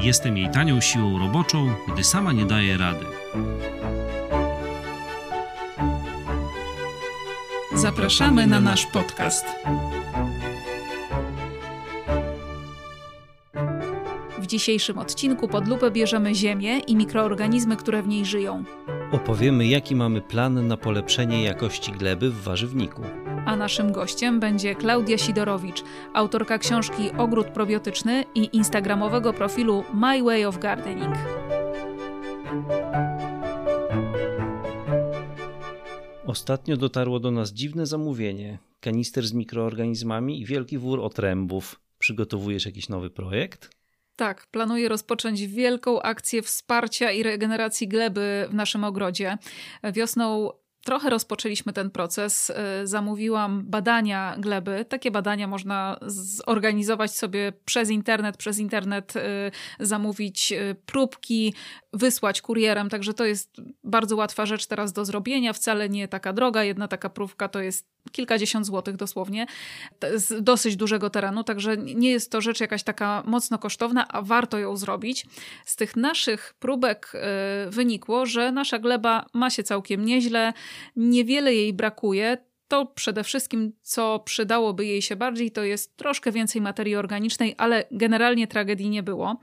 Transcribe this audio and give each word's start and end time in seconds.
Jestem 0.00 0.36
jej 0.36 0.50
tanią 0.50 0.80
siłą 0.80 1.18
roboczą, 1.18 1.74
gdy 1.92 2.04
sama 2.04 2.32
nie 2.32 2.44
daje 2.44 2.76
rady. 2.76 3.06
Zapraszamy 7.74 8.46
na 8.46 8.60
nasz 8.60 8.86
podcast. 8.86 9.46
W 14.38 14.46
dzisiejszym 14.46 14.98
odcinku 14.98 15.48
pod 15.48 15.68
lupę 15.68 15.90
bierzemy 15.90 16.34
ziemię 16.34 16.78
i 16.78 16.96
mikroorganizmy, 16.96 17.76
które 17.76 18.02
w 18.02 18.08
niej 18.08 18.24
żyją. 18.24 18.64
Opowiemy, 19.12 19.66
jaki 19.66 19.96
mamy 19.96 20.20
plan 20.20 20.68
na 20.68 20.76
polepszenie 20.76 21.42
jakości 21.44 21.92
gleby 21.92 22.30
w 22.30 22.42
warzywniku. 22.42 23.02
A 23.46 23.56
naszym 23.56 23.92
gościem 23.92 24.40
będzie 24.40 24.74
Klaudia 24.74 25.18
Sidorowicz, 25.18 25.82
autorka 26.14 26.58
książki 26.58 27.10
Ogród 27.18 27.46
Probiotyczny 27.46 28.24
i 28.34 28.56
instagramowego 28.56 29.32
profilu 29.32 29.84
My 29.94 30.22
Way 30.22 30.44
of 30.44 30.58
Gardening. 30.58 31.14
Ostatnio 36.26 36.76
dotarło 36.76 37.20
do 37.20 37.30
nas 37.30 37.52
dziwne 37.52 37.86
zamówienie. 37.86 38.58
Kanister 38.80 39.26
z 39.26 39.32
mikroorganizmami 39.32 40.40
i 40.40 40.46
wielki 40.46 40.78
wór 40.78 41.00
otrębów. 41.00 41.80
Przygotowujesz 41.98 42.66
jakiś 42.66 42.88
nowy 42.88 43.10
projekt? 43.10 43.70
Tak, 44.16 44.46
planuję 44.46 44.88
rozpocząć 44.88 45.46
wielką 45.46 46.02
akcję 46.02 46.42
wsparcia 46.42 47.12
i 47.12 47.22
regeneracji 47.22 47.88
gleby 47.88 48.46
w 48.50 48.54
naszym 48.54 48.84
ogrodzie. 48.84 49.38
Wiosną 49.92 50.50
trochę 50.84 51.10
rozpoczęliśmy 51.10 51.72
ten 51.72 51.90
proces. 51.90 52.50
Y, 52.50 52.86
zamówiłam 52.86 53.64
badania 53.66 54.36
gleby. 54.38 54.84
Takie 54.88 55.10
badania 55.10 55.46
można 55.46 55.98
zorganizować 56.06 57.16
sobie 57.16 57.52
przez 57.64 57.90
internet, 57.90 58.36
przez 58.36 58.58
internet 58.58 59.16
y, 59.16 59.20
zamówić 59.80 60.52
y, 60.52 60.76
próbki, 60.86 61.54
wysłać 61.92 62.42
kurierem, 62.42 62.90
także 62.90 63.14
to 63.14 63.24
jest 63.24 63.56
bardzo 63.84 64.16
łatwa 64.16 64.46
rzecz 64.46 64.66
teraz 64.66 64.92
do 64.92 65.04
zrobienia, 65.04 65.52
wcale 65.52 65.88
nie 65.88 66.08
taka 66.08 66.32
droga. 66.32 66.64
Jedna 66.64 66.88
taka 66.88 67.10
próbka 67.10 67.48
to 67.48 67.60
jest 67.60 67.93
kilkadziesiąt 68.12 68.66
złotych 68.66 68.96
dosłownie, 68.96 69.46
z 70.14 70.44
dosyć 70.44 70.76
dużego 70.76 71.10
terenu, 71.10 71.44
także 71.44 71.76
nie 71.76 72.10
jest 72.10 72.32
to 72.32 72.40
rzecz 72.40 72.60
jakaś 72.60 72.82
taka 72.82 73.22
mocno 73.26 73.58
kosztowna, 73.58 74.08
a 74.08 74.22
warto 74.22 74.58
ją 74.58 74.76
zrobić. 74.76 75.26
Z 75.64 75.76
tych 75.76 75.96
naszych 75.96 76.54
próbek 76.58 77.12
wynikło, 77.68 78.26
że 78.26 78.52
nasza 78.52 78.78
gleba 78.78 79.26
ma 79.34 79.50
się 79.50 79.62
całkiem 79.62 80.04
nieźle, 80.04 80.52
niewiele 80.96 81.54
jej 81.54 81.72
brakuje. 81.72 82.38
To 82.68 82.86
przede 82.86 83.24
wszystkim, 83.24 83.72
co 83.82 84.18
przydałoby 84.18 84.86
jej 84.86 85.02
się 85.02 85.16
bardziej, 85.16 85.50
to 85.50 85.64
jest 85.64 85.96
troszkę 85.96 86.32
więcej 86.32 86.62
materii 86.62 86.96
organicznej, 86.96 87.54
ale 87.58 87.84
generalnie 87.90 88.46
tragedii 88.46 88.90
nie 88.90 89.02
było. 89.02 89.40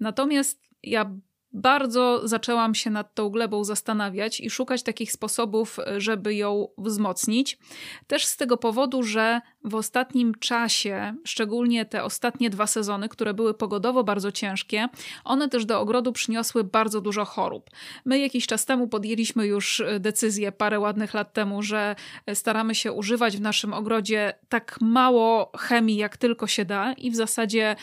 Natomiast 0.00 0.62
ja 0.82 1.10
bardzo 1.54 2.28
zaczęłam 2.28 2.74
się 2.74 2.90
nad 2.90 3.14
tą 3.14 3.30
glebą 3.30 3.64
zastanawiać 3.64 4.40
i 4.40 4.50
szukać 4.50 4.82
takich 4.82 5.12
sposobów, 5.12 5.78
żeby 5.98 6.34
ją 6.34 6.68
wzmocnić. 6.78 7.58
Też 8.06 8.26
z 8.26 8.36
tego 8.36 8.56
powodu, 8.56 9.02
że 9.02 9.40
w 9.64 9.74
ostatnim 9.74 10.34
czasie, 10.34 11.14
szczególnie 11.24 11.84
te 11.84 12.04
ostatnie 12.04 12.50
dwa 12.50 12.66
sezony, 12.66 13.08
które 13.08 13.34
były 13.34 13.54
pogodowo 13.54 14.04
bardzo 14.04 14.32
ciężkie, 14.32 14.88
one 15.24 15.48
też 15.48 15.64
do 15.64 15.80
ogrodu 15.80 16.12
przyniosły 16.12 16.64
bardzo 16.64 17.00
dużo 17.00 17.24
chorób. 17.24 17.70
My 18.04 18.18
jakiś 18.18 18.46
czas 18.46 18.66
temu 18.66 18.88
podjęliśmy 18.88 19.46
już 19.46 19.82
decyzję, 20.00 20.52
parę 20.52 20.80
ładnych 20.80 21.14
lat 21.14 21.32
temu, 21.32 21.62
że 21.62 21.96
staramy 22.34 22.74
się 22.74 22.92
używać 22.92 23.36
w 23.36 23.40
naszym 23.40 23.72
ogrodzie 23.72 24.34
tak 24.48 24.78
mało 24.80 25.52
chemii, 25.58 25.96
jak 25.96 26.16
tylko 26.16 26.46
się 26.46 26.64
da, 26.64 26.92
i 26.92 27.10
w 27.10 27.16
zasadzie 27.16 27.76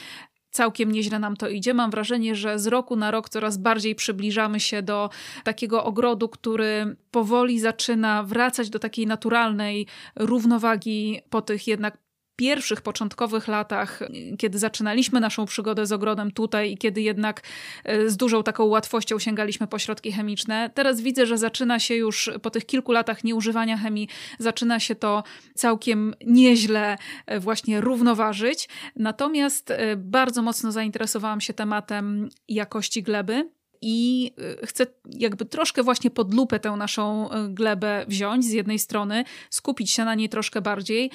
całkiem 0.52 0.92
nieźle 0.92 1.20
nam 1.20 1.38
to 1.38 1.50
idzie. 1.50 1.74
Mam 1.74 1.92
wrażenie, 1.92 2.36
że 2.36 2.60
z 2.60 2.68
roku 2.68 2.96
na 2.96 3.12
rok 3.12 3.30
coraz 3.30 3.58
bardziej 3.58 3.96
przybliżamy 3.96 4.60
się 4.60 4.82
do 4.82 5.10
takiego 5.44 5.84
ogrodu, 5.84 6.30
który 6.30 6.96
powoli 7.12 7.60
zaczyna 7.60 8.24
wracać 8.24 8.70
do 8.70 8.80
takiej 8.80 9.08
naturalnej 9.08 9.88
równowagi 10.16 11.22
po 11.30 11.42
tych 11.42 11.68
jednak 11.68 11.98
pierwszych, 12.42 12.82
początkowych 12.82 13.48
latach, 13.48 14.00
kiedy 14.38 14.60
zaczynaliśmy 14.60 15.20
naszą 15.20 15.46
przygodę 15.46 15.86
z 15.86 15.92
ogrodem 15.92 16.32
tutaj 16.32 16.72
i 16.72 16.78
kiedy 16.78 17.02
jednak 17.02 17.42
e, 17.84 18.10
z 18.10 18.18
dużą 18.18 18.44
taką 18.44 18.64
łatwością 18.64 19.20
sięgaliśmy 19.20 19.68
po 19.68 19.80
środki 19.80 20.12
chemiczne, 20.12 20.70
teraz 20.74 21.02
widzę, 21.02 21.26
że 21.26 21.38
zaczyna 21.38 21.80
się 21.80 21.96
już 21.96 22.30
po 22.42 22.50
tych 22.50 22.66
kilku 22.66 22.92
latach 22.92 23.24
nieużywania 23.24 23.78
chemii, 23.78 24.08
zaczyna 24.40 24.80
się 24.80 24.96
to 24.96 25.24
całkiem 25.56 26.14
nieźle 26.26 26.98
e, 27.26 27.40
właśnie 27.40 27.82
równoważyć. 27.82 28.70
Natomiast 28.96 29.72
e, 29.72 29.96
bardzo 29.96 30.42
mocno 30.42 30.72
zainteresowałam 30.72 31.42
się 31.42 31.54
tematem 31.54 32.30
jakości 32.48 33.04
gleby 33.04 33.50
i 33.84 34.32
chcę 34.64 34.86
jakby 35.06 35.46
troszkę 35.46 35.84
właśnie 35.84 36.10
pod 36.10 36.34
lupę 36.34 36.60
tę 36.60 36.72
naszą 36.72 37.30
glebę 37.50 38.06
wziąć 38.08 38.46
z 38.46 38.52
jednej 38.52 38.80
strony, 38.80 39.24
skupić 39.50 39.92
się 39.92 40.06
na 40.06 40.16
niej 40.16 40.30
troszkę 40.30 40.62
bardziej, 40.62 41.12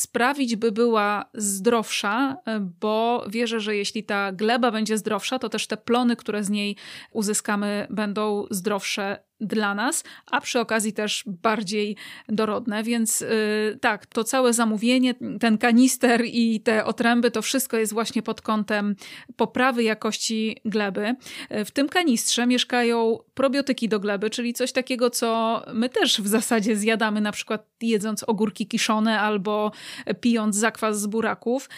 sprawić, 0.00 0.56
by 0.56 0.72
była 0.72 1.30
zdrowsza, 1.34 2.36
bo 2.80 3.24
wierzę, 3.28 3.60
że 3.60 3.76
jeśli 3.76 4.04
ta 4.04 4.32
gleba 4.32 4.70
będzie 4.70 4.98
zdrowsza, 4.98 5.38
to 5.38 5.48
też 5.48 5.66
te 5.66 5.76
plony, 5.76 6.16
które 6.16 6.44
z 6.44 6.50
niej 6.50 6.76
uzyskamy, 7.12 7.86
będą 7.90 8.46
zdrowsze 8.50 9.26
dla 9.40 9.74
nas, 9.74 10.04
a 10.30 10.40
przy 10.40 10.60
okazji 10.60 10.92
też 10.92 11.24
bardziej 11.26 11.96
dorodne. 12.28 12.82
Więc 12.82 13.20
yy, 13.20 13.78
tak, 13.80 14.06
to 14.06 14.24
całe 14.24 14.52
zamówienie, 14.52 15.14
ten 15.40 15.58
kanister 15.58 16.22
i 16.24 16.60
te 16.60 16.84
otręby, 16.84 17.30
to 17.30 17.42
wszystko 17.42 17.76
jest 17.76 17.92
właśnie 17.92 18.22
pod 18.22 18.40
kątem 18.40 18.96
poprawy 19.36 19.82
jakości 19.82 20.56
gleby. 20.64 21.14
W 21.50 21.70
tym 21.70 21.88
kanistrze 21.88 22.46
mieszkają 22.46 23.18
probiotyki 23.34 23.88
do 23.88 24.00
gleby, 24.00 24.30
czyli 24.30 24.54
coś 24.54 24.72
takiego, 24.72 25.10
co 25.10 25.62
my 25.74 25.88
też 25.88 26.20
w 26.20 26.26
zasadzie 26.26 26.76
zjadamy, 26.76 27.20
na 27.20 27.32
przykład 27.32 27.66
jedząc 27.82 28.22
ogórki 28.22 28.66
kiszone 28.66 29.20
albo 29.20 29.72
pijąc 30.20 30.56
zakwas 30.56 31.00
z 31.00 31.06
buraków. 31.06 31.68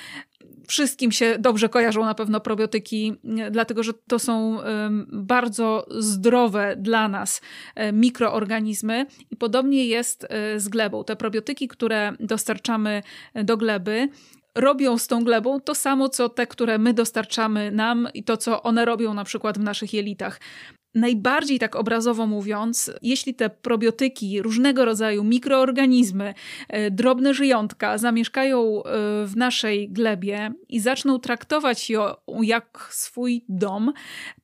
Wszystkim 0.68 1.12
się 1.12 1.36
dobrze 1.38 1.68
kojarzą 1.68 2.04
na 2.04 2.14
pewno 2.14 2.40
probiotyki, 2.40 3.14
dlatego 3.50 3.82
że 3.82 3.92
to 4.08 4.18
są 4.18 4.58
bardzo 5.12 5.86
zdrowe 5.90 6.76
dla 6.78 7.08
nas 7.08 7.40
e, 7.74 7.92
mikroorganizmy 7.92 9.06
i 9.30 9.36
podobnie 9.36 9.86
jest 9.86 10.26
e, 10.28 10.60
z 10.60 10.68
glebą. 10.68 11.04
Te 11.04 11.16
probiotyki, 11.16 11.68
które 11.68 12.12
dostarczamy 12.20 13.02
do 13.34 13.56
gleby, 13.56 14.08
robią 14.54 14.98
z 14.98 15.06
tą 15.06 15.24
glebą 15.24 15.60
to 15.60 15.74
samo, 15.74 16.08
co 16.08 16.28
te, 16.28 16.46
które 16.46 16.78
my 16.78 16.94
dostarczamy 16.94 17.70
nam 17.70 18.08
i 18.14 18.24
to, 18.24 18.36
co 18.36 18.62
one 18.62 18.84
robią 18.84 19.14
na 19.14 19.24
przykład 19.24 19.58
w 19.58 19.62
naszych 19.62 19.94
jelitach. 19.94 20.40
Najbardziej 20.94 21.58
tak 21.58 21.76
obrazowo 21.76 22.26
mówiąc, 22.26 22.92
jeśli 23.02 23.34
te 23.34 23.50
probiotyki, 23.50 24.42
różnego 24.42 24.84
rodzaju 24.84 25.24
mikroorganizmy, 25.24 26.34
e, 26.68 26.90
drobne 26.90 27.34
żyjątka 27.34 27.98
zamieszkają 27.98 28.82
e, 28.82 28.82
w 29.26 29.32
naszej 29.36 29.90
glebie 29.90 30.52
i 30.68 30.80
zaczną 30.80 31.18
traktować 31.18 31.90
ją 31.90 32.14
jak 32.42 32.88
swój 32.90 33.44
dom, 33.48 33.92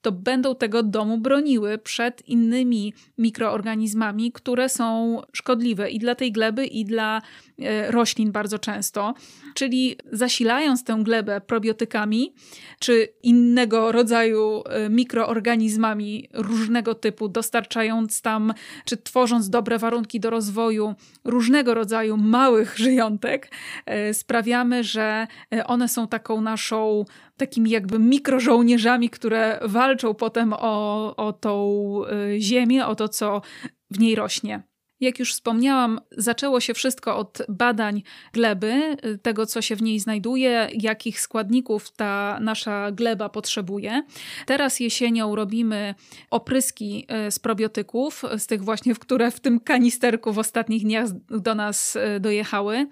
to 0.02 0.12
będą 0.12 0.54
tego 0.54 0.82
domu 0.82 1.18
broniły 1.18 1.78
przed 1.78 2.28
innymi 2.28 2.94
mikroorganizmami, 3.18 4.32
które 4.32 4.68
są 4.68 5.20
szkodliwe 5.32 5.90
i 5.90 5.98
dla 5.98 6.14
tej 6.14 6.32
gleby, 6.32 6.66
i 6.66 6.84
dla 6.84 7.22
e, 7.58 7.90
roślin 7.90 8.32
bardzo 8.32 8.58
często. 8.58 9.14
Czyli 9.54 9.96
zasilając 10.12 10.84
tę 10.84 11.00
glebę 11.02 11.40
probiotykami 11.40 12.34
czy 12.78 13.08
innego 13.22 13.92
rodzaju 13.92 14.62
mikroorganizmami 14.90 16.28
różnego 16.34 16.94
typu, 16.94 17.28
dostarczając 17.28 18.22
tam, 18.22 18.54
czy 18.84 18.96
tworząc 18.96 19.50
dobre 19.50 19.78
warunki 19.78 20.20
do 20.20 20.30
rozwoju 20.30 20.94
różnego 21.24 21.74
rodzaju 21.74 22.16
małych 22.16 22.78
żyjątek, 22.84 23.50
e, 23.86 24.14
sprawiamy, 24.14 24.84
że 24.84 25.26
e, 25.54 25.66
one 25.66 25.88
są 25.88 26.08
taką 26.08 26.40
naszą, 26.40 27.04
takimi 27.36 27.70
jakby 27.70 27.98
mikrożołnierzami, 27.98 29.10
które 29.10 29.60
walczą 29.62 30.14
potem 30.14 30.52
o, 30.52 31.16
o 31.16 31.32
tą 31.32 32.00
e, 32.06 32.40
ziemię, 32.40 32.86
o 32.86 32.94
to, 32.94 33.08
co 33.08 33.42
w 33.90 33.98
niej 33.98 34.14
rośnie. 34.14 34.73
Jak 35.00 35.18
już 35.18 35.32
wspomniałam, 35.32 36.00
zaczęło 36.10 36.60
się 36.60 36.74
wszystko 36.74 37.16
od 37.16 37.38
badań 37.48 38.02
gleby, 38.32 38.96
tego 39.22 39.46
co 39.46 39.62
się 39.62 39.76
w 39.76 39.82
niej 39.82 40.00
znajduje, 40.00 40.68
jakich 40.72 41.20
składników 41.20 41.90
ta 41.90 42.38
nasza 42.40 42.92
gleba 42.92 43.28
potrzebuje. 43.28 44.02
Teraz 44.46 44.80
jesienią 44.80 45.36
robimy 45.36 45.94
opryski 46.30 47.06
e, 47.08 47.30
z 47.30 47.38
probiotyków, 47.38 48.22
z 48.38 48.46
tych 48.46 48.64
właśnie, 48.64 48.94
które 48.94 49.30
w 49.30 49.40
tym 49.40 49.60
kanisterku 49.60 50.32
w 50.32 50.38
ostatnich 50.38 50.82
dniach 50.82 51.08
do 51.30 51.54
nas 51.54 51.98
dojechały. 52.20 52.86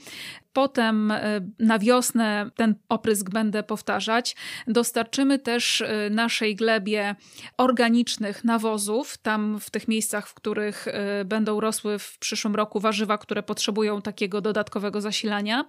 Potem 0.53 1.11
e, 1.11 1.41
na 1.59 1.79
wiosnę 1.79 2.51
ten 2.57 2.75
oprysk 2.89 3.31
będę 3.31 3.63
powtarzać. 3.63 4.37
Dostarczymy 4.67 5.39
też 5.39 5.81
e, 5.81 6.11
naszej 6.11 6.57
glebie 6.57 7.17
organicznych 7.57 8.45
nawozów, 8.45 9.19
tam 9.19 9.61
w 9.61 9.71
tych 9.71 9.89
miejscach, 9.89 10.29
w 10.29 10.35
których 10.35 10.89
e, 10.89 11.25
będą 11.25 11.61
rosły 11.61 11.99
w 11.99 12.19
przyszłym 12.19 12.55
roku 12.55 12.81
warzywa, 12.81 13.19
które 13.19 13.43
potrzebują 13.43 14.03
takiego 14.03 14.41
dodatkowego 14.41 15.01
zasilania. 15.01 15.65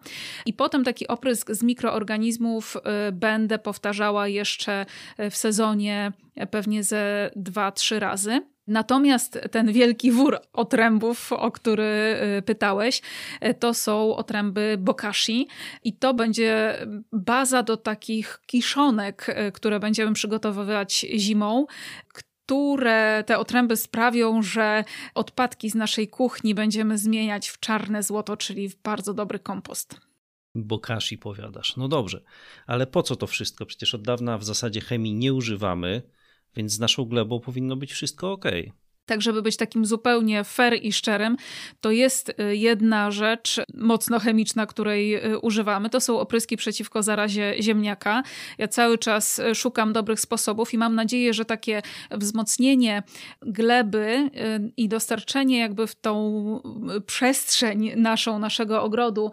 I 0.46 0.54
potem 0.54 0.84
taki 0.84 1.08
oprysk 1.08 1.52
z 1.52 1.64
mikroorganizmów 1.64 2.78
będę 3.12 3.60
powtarzała 3.60 4.28
jeszcze 4.28 4.86
w 5.32 5.36
sezonie 5.36 6.12
pewnie 6.52 6.84
ze 6.84 7.32
dwa, 7.36 7.72
trzy 7.72 8.00
razy. 8.00 8.53
Natomiast 8.68 9.40
ten 9.52 9.72
wielki 9.74 10.12
wór 10.12 10.38
otrębów, 10.54 11.34
o 11.34 11.52
który 11.52 12.18
y, 12.38 12.42
pytałeś, 12.42 13.02
y, 13.46 13.54
to 13.54 13.74
są 13.74 14.16
otręby 14.16 14.76
bokashi 14.80 15.48
i 15.84 15.94
to 15.94 16.14
będzie 16.14 16.78
baza 17.12 17.64
do 17.64 17.78
takich 17.78 18.42
kiszonek, 18.46 19.30
y, 19.30 19.52
które 19.52 19.80
będziemy 19.80 20.14
przygotowywać 20.14 21.06
zimą, 21.16 21.66
które 22.08 23.24
te 23.28 23.38
otręby 23.38 23.78
sprawią, 23.78 24.42
że 24.42 24.84
odpadki 25.16 25.70
z 25.70 25.76
naszej 25.76 26.08
kuchni 26.08 26.56
będziemy 26.56 26.98
zmieniać 26.98 27.50
w 27.50 27.60
czarne 27.60 28.04
złoto, 28.04 28.38
czyli 28.38 28.70
w 28.70 28.76
bardzo 28.76 29.14
dobry 29.14 29.40
kompost. 29.40 30.00
Bokashi 30.56 31.18
powiadasz. 31.18 31.78
No 31.78 31.88
dobrze, 31.88 32.24
ale 32.68 32.88
po 32.88 33.04
co 33.04 33.16
to 33.16 33.28
wszystko? 33.28 33.66
Przecież 33.66 33.96
od 33.96 34.02
dawna 34.02 34.38
w 34.38 34.44
zasadzie 34.44 34.82
chemii 34.82 35.14
nie 35.14 35.34
używamy. 35.34 36.02
Więc 36.56 36.72
z 36.72 36.80
naszą 36.80 37.06
glebą 37.06 37.40
powinno 37.40 37.76
być 37.76 37.92
wszystko 37.92 38.32
ok. 38.32 38.46
Tak, 39.06 39.22
żeby 39.22 39.42
być 39.42 39.58
takim 39.58 39.86
zupełnie 39.86 40.44
fair 40.44 40.80
i 40.82 40.94
szczerym, 40.94 41.38
to 41.82 41.92
jest 41.92 42.30
y, 42.30 42.56
jedna 42.56 43.12
rzecz 43.12 43.62
mocno 43.74 44.20
chemiczna, 44.20 44.66
której 44.66 45.26
y, 45.26 45.40
używamy. 45.40 45.90
To 45.90 46.00
są 46.00 46.20
opryski 46.20 46.58
przeciwko 46.58 47.04
zarazie 47.04 47.56
ziemniaka. 47.60 48.24
Ja 48.58 48.68
cały 48.68 48.98
czas 48.98 49.40
y, 49.40 49.56
szukam 49.56 49.94
dobrych 49.94 50.20
sposobów 50.20 50.74
i 50.74 50.78
mam 50.78 50.96
nadzieję, 50.96 51.34
że 51.34 51.46
takie 51.46 51.82
wzmocnienie 52.12 53.04
gleby 53.42 54.30
i 54.78 54.90
dostarczenie 54.90 55.60
jakby 55.60 55.88
w 55.88 55.96
tą 55.96 56.62
przestrzeń 57.06 57.92
naszą, 57.96 58.40
naszego 58.40 58.84
ogrodu 58.84 59.32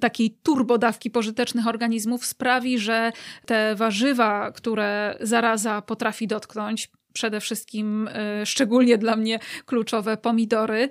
takiej 0.00 0.30
turbodawki 0.42 1.10
pożytecznych 1.10 1.66
organizmów 1.66 2.26
sprawi, 2.26 2.78
że 2.78 3.12
te 3.46 3.74
warzywa, 3.74 4.52
które 4.52 5.18
zaraza 5.20 5.82
potrafi 5.82 6.26
dotknąć, 6.26 6.88
przede 7.12 7.40
wszystkim 7.40 8.08
y, 8.08 8.46
szczególnie 8.46 8.98
dla 8.98 9.16
mnie 9.16 9.38
kluczowe 9.66 10.16
pomidory, 10.16 10.88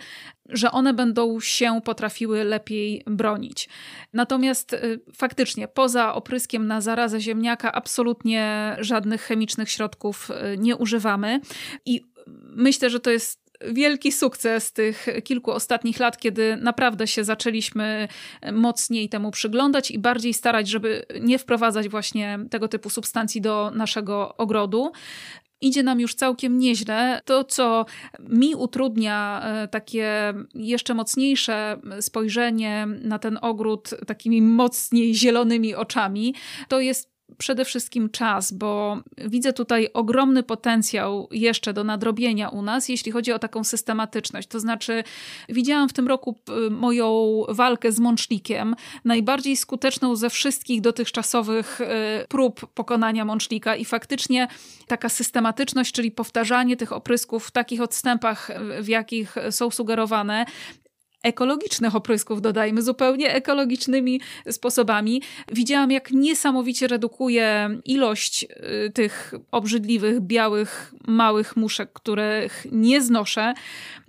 że 0.50 0.71
one 0.71 0.94
będą 0.94 1.39
się 1.39 1.81
potrafiły 1.85 2.44
lepiej 2.44 3.03
bronić. 3.07 3.69
Natomiast 4.13 4.73
y, 4.73 5.00
faktycznie 5.15 5.68
poza 5.68 6.13
opryskiem 6.13 6.68
na 6.68 6.81
zarazę 6.81 7.21
ziemniaka 7.21 7.71
absolutnie 7.71 8.75
żadnych 8.79 9.21
chemicznych 9.21 9.69
środków 9.69 10.29
y, 10.29 10.57
nie 10.57 10.75
używamy 10.75 11.41
i 11.85 12.01
myślę, 12.56 12.89
że 12.89 13.00
to 13.00 13.12
jest 13.12 13.41
wielki 13.69 14.12
sukces 14.12 14.73
tych 14.73 15.07
kilku 15.23 15.51
ostatnich 15.51 16.00
lat, 16.00 16.18
kiedy 16.18 16.57
naprawdę 16.62 17.07
się 17.07 17.23
zaczęliśmy 17.23 18.07
mocniej 18.51 19.09
temu 19.09 19.31
przyglądać 19.31 19.91
i 19.91 20.00
bardziej 20.00 20.33
starać, 20.33 20.68
żeby 20.69 21.06
nie 21.21 21.39
wprowadzać 21.39 21.89
właśnie 21.89 22.39
tego 22.50 22.68
typu 22.68 22.89
substancji 22.89 23.41
do 23.41 23.71
naszego 23.75 24.38
ogrodu 24.38 24.91
idzie 25.62 25.84
nam 25.84 26.00
już 26.00 26.16
całkiem 26.16 26.60
nieźle. 26.60 27.22
To, 27.25 27.44
co 27.44 27.86
mi 28.19 28.56
utrudnia 28.56 29.42
e, 29.44 29.68
takie 29.68 30.34
jeszcze 30.54 30.94
mocniejsze 30.94 31.81
spojrzenie 32.02 32.88
na 33.02 33.19
ten 33.19 33.40
ogród 33.42 33.90
takimi 34.08 34.42
mocniej 34.42 35.16
zielonymi 35.16 35.75
oczami, 35.75 36.36
to 36.68 36.80
jest 36.80 37.11
przede 37.38 37.66
wszystkim 37.66 38.10
czas, 38.10 38.51
bo 38.51 38.98
widzę 39.18 39.54
tutaj 39.54 39.88
ogromny 39.94 40.44
potencjał 40.44 41.28
jeszcze 41.31 41.74
do 41.74 41.83
nadrobienia 41.83 42.50
u 42.50 42.62
nas, 42.62 42.89
jeśli 42.89 43.12
chodzi 43.12 43.31
o 43.31 43.39
taką 43.39 43.63
systematyczność. 43.63 44.48
To 44.48 44.60
znaczy, 44.60 45.04
widziałam 45.50 45.89
w 45.89 45.94
tym 45.94 46.07
roku 46.07 46.39
moją 46.69 47.42
walkę 47.50 47.92
z 47.92 48.00
mącznikiem, 48.00 48.75
najbardziej 49.06 49.57
skuteczną 49.57 50.16
ze 50.16 50.30
wszystkich 50.30 50.81
dotychczasowych 50.81 51.81
y, 51.81 51.86
prób 52.28 52.74
pokonania 52.74 53.25
mącznika, 53.25 53.75
i 53.75 53.86
faktycznie 53.86 54.48
taka 54.88 55.10
systematyczność, 55.10 55.92
czyli 55.92 56.12
powtarzanie 56.12 56.78
tych 56.78 56.92
oprysków 56.92 57.48
w 57.48 57.51
takich 57.51 57.81
odstępach, 57.81 58.51
w 58.81 58.88
jakich 58.88 59.36
są 59.51 59.69
sugerowane, 59.69 60.45
ekologicznych 61.23 61.95
oprysków, 61.95 62.41
dodajmy, 62.41 62.81
zupełnie 62.81 63.33
ekologicznymi 63.33 64.21
sposobami. 64.50 65.21
Widziałam, 65.51 65.91
jak 65.91 66.12
niesamowicie 66.12 66.88
redukuje 66.88 67.69
ilość 67.85 68.44
y, 68.44 68.91
tych 68.91 69.33
obrzydliwych, 69.51 70.19
białych, 70.19 70.94
małych 71.07 71.56
muszek, 71.56 71.94
których 71.94 72.65
nie 72.71 73.01
znoszę, 73.01 73.53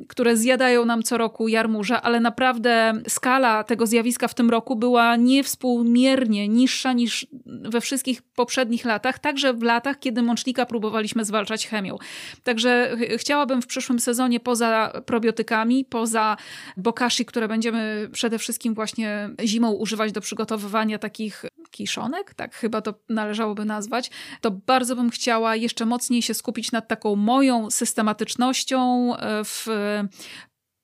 które 0.08 0.36
zjadają 0.36 0.84
nam 0.84 1.02
co 1.02 1.18
roku 1.18 1.48
jarmuża, 1.48 2.02
ale 2.02 2.20
naprawdę 2.20 3.02
skala 3.08 3.64
tego 3.64 3.86
zjawiska 3.86 4.28
w 4.28 4.34
tym 4.34 4.50
roku 4.50 4.76
była 4.76 5.16
niewspółmiernie 5.16 6.48
niższa 6.48 6.92
niż 6.92 7.26
we 7.46 7.80
wszystkich 7.80 8.22
poprzednich 8.22 8.84
latach, 8.84 9.18
także 9.18 9.54
w 9.54 9.62
latach, 9.62 9.98
kiedy 9.98 10.22
mącznika 10.22 10.66
próbowaliśmy 10.66 11.24
zwalczać 11.24 11.66
chemią. 11.66 11.98
Także 12.42 12.96
chciałabym 13.16 13.62
w 13.62 13.66
przyszłym 13.66 14.00
sezonie 14.00 14.40
poza 14.40 14.92
probiotykami, 15.06 15.84
poza 15.84 16.36
bokami, 16.76 17.01
kashi, 17.02 17.25
które 17.25 17.49
będziemy 17.49 18.08
przede 18.12 18.38
wszystkim 18.38 18.75
właśnie 18.75 19.31
zimą 19.44 19.72
używać 19.72 20.12
do 20.12 20.20
przygotowywania 20.20 20.99
takich 20.99 21.44
kiszonek, 21.70 22.34
tak 22.34 22.54
chyba 22.54 22.81
to 22.81 22.94
należałoby 23.08 23.64
nazwać, 23.64 24.10
to 24.40 24.50
bardzo 24.50 24.96
bym 24.96 25.10
chciała 25.10 25.56
jeszcze 25.56 25.87
mocniej 25.87 26.22
się 26.22 26.34
skupić 26.34 26.72
nad 26.72 26.88
taką 26.88 27.16
moją 27.16 27.70
systematycznością 27.70 29.12
e, 29.16 29.44
w 29.44 29.66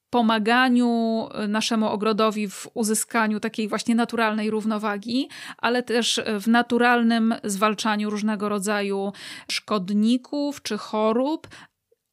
pomaganiu 0.09 1.27
naszemu 1.47 1.87
ogrodowi 1.87 2.49
w 2.49 2.67
uzyskaniu 2.73 3.39
takiej 3.39 3.67
właśnie 3.67 3.95
naturalnej 3.95 4.49
równowagi, 4.49 5.29
ale 5.57 5.83
też 5.83 6.21
w 6.39 6.47
naturalnym 6.47 7.35
zwalczaniu 7.43 8.09
różnego 8.09 8.49
rodzaju 8.49 9.11
szkodników 9.51 10.61
czy 10.61 10.77
chorób, 10.77 11.47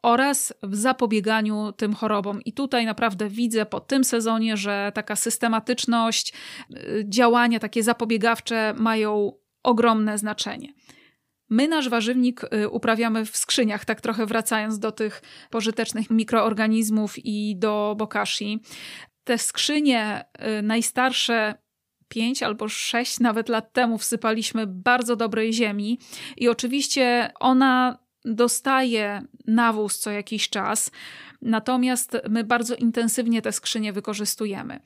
oraz 0.06 0.54
w 0.62 0.76
zapobieganiu 0.76 1.72
tym 1.72 1.94
chorobom. 1.94 2.42
I 2.42 2.52
tutaj 2.52 2.86
naprawdę 2.86 3.28
widzę 3.28 3.66
po 3.66 3.80
tym 3.80 4.04
sezonie, 4.04 4.56
że 4.56 4.92
taka 4.94 5.16
systematyczność, 5.16 6.32
y, 6.70 7.04
działania 7.08 7.58
takie 7.58 7.82
zapobiegawcze 7.82 8.74
mają 8.78 9.32
ogromne 9.62 10.18
znaczenie. 10.18 10.72
My 11.50 11.68
nasz 11.68 11.88
warzywnik 11.88 12.44
y, 12.44 12.68
uprawiamy 12.68 13.24
w 13.24 13.36
skrzyniach, 13.36 13.84
tak 13.84 14.00
trochę 14.00 14.26
wracając 14.26 14.78
do 14.78 14.92
tych 14.92 15.22
pożytecznych 15.50 16.10
mikroorganizmów 16.10 17.14
i 17.18 17.56
do 17.58 17.94
bokashi. 17.98 18.62
Te 19.24 19.38
skrzynie 19.38 20.24
y, 20.58 20.62
najstarsze 20.62 21.54
pięć 22.08 22.42
albo 22.42 22.68
sześć 22.68 23.20
nawet 23.20 23.48
lat 23.48 23.72
temu 23.72 23.98
wsypaliśmy 23.98 24.66
bardzo 24.66 25.16
dobrej 25.16 25.52
ziemi 25.52 25.98
i 26.36 26.48
oczywiście 26.48 27.32
ona 27.40 28.05
dostaje 28.26 29.22
nawóz 29.46 29.98
co 29.98 30.10
jakiś 30.10 30.48
czas, 30.48 30.90
natomiast 31.42 32.16
my 32.28 32.44
bardzo 32.44 32.74
intensywnie 32.74 33.42
te 33.42 33.52
skrzynie 33.52 33.92
wykorzystujemy 33.92 34.80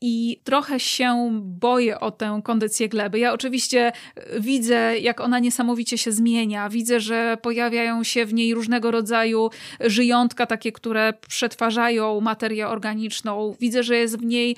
i 0.00 0.40
trochę 0.44 0.80
się 0.80 1.30
boję 1.42 2.00
o 2.00 2.10
tę 2.10 2.40
kondycję 2.44 2.88
gleby. 2.88 3.18
Ja 3.18 3.32
oczywiście 3.32 3.92
widzę, 4.40 4.98
jak 4.98 5.20
ona 5.20 5.38
niesamowicie 5.38 5.98
się 5.98 6.12
zmienia. 6.12 6.68
Widzę, 6.68 7.00
że 7.00 7.38
pojawiają 7.42 8.04
się 8.04 8.26
w 8.26 8.34
niej 8.34 8.54
różnego 8.54 8.90
rodzaju 8.90 9.50
żyjątka, 9.80 10.46
takie, 10.46 10.72
które 10.72 11.12
przetwarzają 11.28 12.20
materię 12.20 12.68
organiczną. 12.68 13.56
Widzę, 13.60 13.82
że 13.82 13.96
jest 13.96 14.18
w 14.18 14.24
niej 14.24 14.56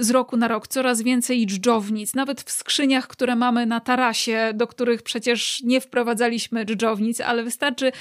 z 0.00 0.10
roku 0.10 0.36
na 0.36 0.48
rok 0.48 0.68
coraz 0.68 1.02
więcej 1.02 1.46
dżdżownic. 1.46 2.14
Nawet 2.14 2.40
w 2.40 2.50
skrzyniach, 2.50 3.06
które 3.06 3.36
mamy 3.36 3.66
na 3.66 3.80
tarasie, 3.80 4.50
do 4.54 4.66
których 4.66 5.02
przecież 5.02 5.62
nie 5.62 5.80
wprowadzaliśmy 5.80 6.64
dżdżownic, 6.64 7.20
ale 7.20 7.42
wystarczy 7.42 7.92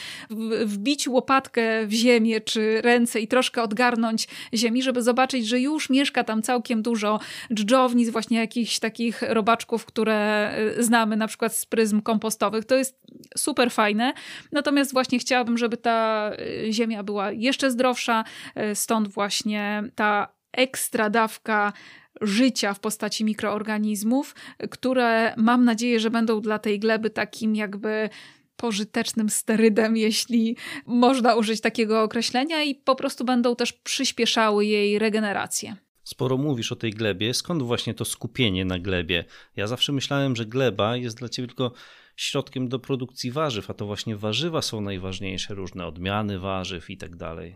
wbić 0.65 1.07
łopatkę 1.07 1.87
w 1.87 1.91
ziemię 1.91 2.41
czy 2.41 2.81
ręce 2.81 3.19
i 3.19 3.27
troszkę 3.27 3.63
odgarnąć 3.63 4.27
ziemi, 4.53 4.83
żeby 4.83 5.01
zobaczyć, 5.01 5.47
że 5.47 5.59
już 5.59 5.89
mieszka 5.89 6.23
tam 6.23 6.41
całkiem 6.41 6.78
całkiem 6.79 6.81
dużo 6.81 7.19
dżdżownic, 7.53 8.09
właśnie 8.09 8.37
jakichś 8.37 8.79
takich 8.79 9.21
robaczków, 9.21 9.85
które 9.85 10.51
y, 10.77 10.83
znamy 10.83 11.17
na 11.17 11.27
przykład 11.27 11.55
z 11.55 11.65
pryzm 11.65 12.01
kompostowych. 12.01 12.65
To 12.65 12.75
jest 12.75 12.97
super 13.37 13.71
fajne. 13.71 14.13
Natomiast 14.51 14.93
właśnie 14.93 15.19
chciałabym, 15.19 15.57
żeby 15.57 15.77
ta 15.77 16.31
y, 16.67 16.73
ziemia 16.73 17.03
była 17.03 17.31
jeszcze 17.31 17.71
zdrowsza, 17.71 18.23
y, 18.71 18.75
stąd 18.75 19.07
właśnie 19.07 19.83
ta 19.95 20.27
ekstra 20.51 21.09
dawka 21.09 21.73
życia 22.21 22.73
w 22.73 22.79
postaci 22.79 23.25
mikroorganizmów, 23.25 24.35
które 24.69 25.33
mam 25.37 25.65
nadzieję, 25.65 25.99
że 25.99 26.09
będą 26.09 26.41
dla 26.41 26.59
tej 26.59 26.79
gleby 26.79 27.09
takim 27.09 27.55
jakby 27.55 28.09
pożytecznym 28.55 29.29
sterydem, 29.29 29.97
jeśli 29.97 30.57
można 30.85 31.35
użyć 31.35 31.61
takiego 31.61 32.03
określenia, 32.03 32.63
i 32.63 32.75
po 32.75 32.95
prostu 32.95 33.25
będą 33.25 33.55
też 33.55 33.73
przyspieszały 33.73 34.65
jej 34.65 34.99
regenerację. 34.99 35.75
Sporo 36.09 36.37
mówisz 36.37 36.71
o 36.71 36.75
tej 36.75 36.91
glebie. 36.91 37.33
Skąd 37.33 37.63
właśnie 37.63 37.93
to 37.93 38.05
skupienie 38.05 38.65
na 38.65 38.79
glebie? 38.79 39.25
Ja 39.55 39.67
zawsze 39.67 39.91
myślałem, 39.91 40.35
że 40.35 40.45
gleba 40.45 40.97
jest 40.97 41.17
dla 41.17 41.29
ciebie 41.29 41.47
tylko 41.47 41.71
środkiem 42.15 42.69
do 42.69 42.79
produkcji 42.79 43.31
warzyw, 43.31 43.69
a 43.69 43.73
to 43.73 43.85
właśnie 43.85 44.15
warzywa 44.15 44.61
są 44.61 44.81
najważniejsze, 44.81 45.53
różne 45.53 45.85
odmiany 45.85 46.39
warzyw 46.39 46.89
i 46.89 46.97
tak 46.97 47.15
dalej. 47.15 47.55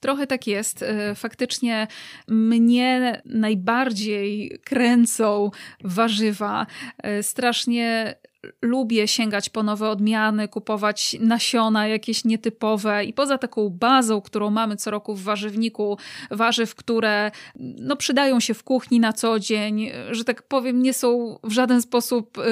Trochę 0.00 0.26
tak 0.26 0.46
jest. 0.46 0.82
E, 0.82 1.14
faktycznie 1.14 1.86
mnie 2.28 3.22
najbardziej 3.24 4.58
kręcą 4.64 5.50
warzywa. 5.84 6.66
E, 6.98 7.22
strasznie 7.22 8.14
lubię 8.62 9.08
sięgać 9.08 9.48
po 9.48 9.62
nowe 9.62 9.90
odmiany, 9.90 10.48
kupować 10.48 11.16
nasiona 11.20 11.86
jakieś 11.86 12.24
nietypowe 12.24 13.04
i 13.04 13.12
poza 13.12 13.38
taką 13.38 13.68
bazą, 13.68 14.20
którą 14.20 14.50
mamy 14.50 14.76
co 14.76 14.90
roku 14.90 15.14
w 15.14 15.22
warzywniku, 15.22 15.98
warzyw, 16.30 16.74
które 16.74 17.30
no, 17.58 17.96
przydają 17.96 18.40
się 18.40 18.54
w 18.54 18.64
kuchni 18.64 19.00
na 19.00 19.12
co 19.12 19.40
dzień, 19.40 19.90
że 20.10 20.24
tak 20.24 20.42
powiem, 20.42 20.82
nie 20.82 20.94
są 20.94 21.38
w 21.44 21.52
żaden 21.52 21.82
sposób 21.82 22.38
y, 22.38 22.42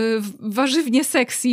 warzywnie 0.40 1.04
sexy, 1.04 1.48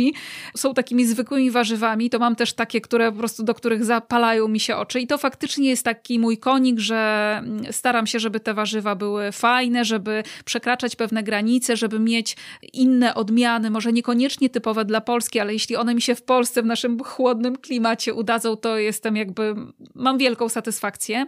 są 0.56 0.74
takimi 0.74 1.06
zwykłymi 1.06 1.50
warzywami, 1.50 2.10
to 2.10 2.18
mam 2.18 2.36
też 2.36 2.52
takie, 2.52 2.80
które 2.80 3.12
po 3.12 3.18
prostu 3.18 3.42
do 3.42 3.54
których 3.54 3.84
zapalają 3.84 4.48
mi 4.48 4.60
się 4.60 4.76
oczy 4.76 5.00
i 5.00 5.06
to 5.06 5.18
faktycznie 5.18 5.68
jest 5.68 5.84
taki 5.84 6.18
mój 6.18 6.38
konik, 6.38 6.78
że 6.78 7.34
mm, 7.38 7.72
staram 7.72 8.06
się, 8.06 8.20
żeby 8.20 8.40
te 8.40 8.54
warzywa 8.54 8.94
były 8.94 9.32
fajne, 9.32 9.84
żeby 9.84 10.22
przekraczać 10.44 10.96
pewne 10.96 11.22
granice, 11.22 11.76
żeby 11.76 11.98
mieć 11.98 12.36
inne 12.72 13.14
odmiany, 13.14 13.70
może 13.70 13.92
niekoniecznie 13.92 14.31
niekoniecznie 14.32 14.50
typowe 14.50 14.84
dla 14.84 15.00
Polski, 15.00 15.40
ale 15.40 15.52
jeśli 15.52 15.76
one 15.76 15.94
mi 15.94 16.02
się 16.02 16.14
w 16.14 16.22
Polsce, 16.22 16.62
w 16.62 16.66
naszym 16.66 16.98
chłodnym 17.04 17.56
klimacie 17.56 18.14
udadzą, 18.14 18.56
to 18.56 18.78
jestem 18.78 19.16
jakby, 19.16 19.54
mam 19.94 20.18
wielką 20.18 20.48
satysfakcję. 20.48 21.26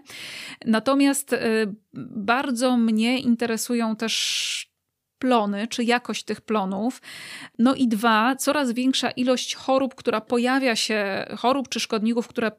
Natomiast 0.64 1.32
y, 1.32 1.38
bardzo 2.16 2.76
mnie 2.76 3.18
interesują 3.18 3.96
też 3.96 4.74
plony, 5.18 5.68
czy 5.68 5.84
jakość 5.84 6.24
tych 6.24 6.40
plonów. 6.40 7.02
No 7.58 7.74
i 7.74 7.88
dwa, 7.88 8.36
coraz 8.36 8.72
większa 8.72 9.10
ilość 9.10 9.54
chorób, 9.54 9.94
która 9.94 10.20
pojawia 10.20 10.76
się, 10.76 11.26
chorób 11.38 11.68
czy 11.68 11.80
szkodników, 11.80 12.28
które 12.28 12.52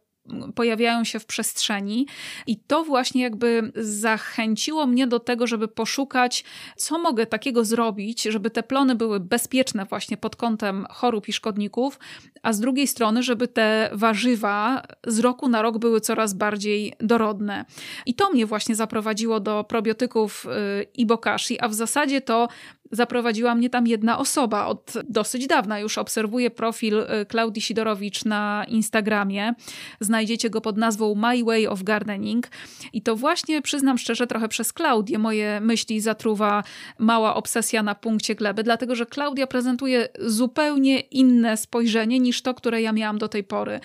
pojawiają 0.56 1.04
się 1.04 1.20
w 1.20 1.26
przestrzeni. 1.26 2.08
I 2.48 2.58
to 2.58 2.84
właśnie 2.84 3.22
jakby 3.22 3.72
zachęciło 3.76 4.88
mnie 4.88 5.08
do 5.08 5.20
tego, 5.20 5.48
żeby 5.48 5.68
poszukać, 5.68 6.44
co 6.76 7.00
mogę 7.00 7.26
takiego 7.26 7.66
zrobić, 7.66 8.24
żeby 8.24 8.50
te 8.50 8.64
plony 8.64 8.96
były 8.96 9.20
bezpieczne 9.20 9.86
właśnie 9.86 10.18
pod 10.18 10.36
kątem 10.36 10.86
chorób 10.90 11.28
i 11.28 11.34
szkodników, 11.34 12.00
a 12.44 12.54
z 12.54 12.60
drugiej 12.60 12.88
strony, 12.88 13.24
żeby 13.24 13.48
te 13.48 13.90
warzywa 13.94 14.84
z 15.08 15.20
roku 15.20 15.50
na 15.50 15.62
rok 15.62 15.78
były 15.78 16.02
coraz 16.02 16.34
bardziej 16.34 16.94
dorodne. 17.00 17.66
I 18.06 18.14
to 18.14 18.32
mnie 18.32 18.46
właśnie 18.46 18.76
zaprowadziło 18.76 19.40
do 19.40 19.64
probiotyków 19.64 20.46
y, 20.46 20.84
i 20.94 21.06
bokashi, 21.06 21.60
a 21.60 21.68
w 21.68 21.74
zasadzie 21.74 22.22
to 22.22 22.48
zaprowadziła 22.92 23.56
mnie 23.56 23.70
tam 23.70 23.88
jedna 23.88 24.18
osoba. 24.18 24.66
Od 24.66 24.94
dosyć 25.10 25.48
dawna 25.48 25.80
już 25.80 25.98
obserwuję 25.98 26.52
profil 26.52 27.00
y, 27.00 27.26
Klaudii 27.26 27.62
Sidorowicz 27.62 28.26
na 28.26 28.66
Instagramie. 28.68 29.54
Znajdziecie 30.00 30.50
go 30.50 30.62
pod 30.62 30.78
nazwą 30.78 31.16
My 31.16 31.44
Way 31.44 31.68
of 31.68 31.84
Gardening. 31.84 32.48
I 32.94 33.02
to 33.02 33.16
właśnie, 33.16 33.62
przyznam 33.62 33.98
szczerze, 33.98 34.28
trochę 34.28 34.48
przez 34.48 34.74
Klaudię 34.74 35.18
moje 35.18 35.62
myśli 35.62 36.02
zatruwa 36.02 36.64
mała 37.00 37.36
obsesja 37.36 37.84
na 37.84 37.96
punkcie 37.96 38.36
gleby, 38.36 38.64
dlatego 38.64 38.96
że 38.96 39.06
Klaudia 39.06 39.48
prezentuje 39.48 40.10
zupełnie 40.20 41.00
inne 41.00 41.58
spojrzenie 41.58 42.20
niż 42.20 42.42
to, 42.42 42.54
które 42.54 42.82
ja 42.82 42.92
miałam 42.92 43.18
do 43.18 43.28
tej 43.28 43.44
pory. 43.44 43.80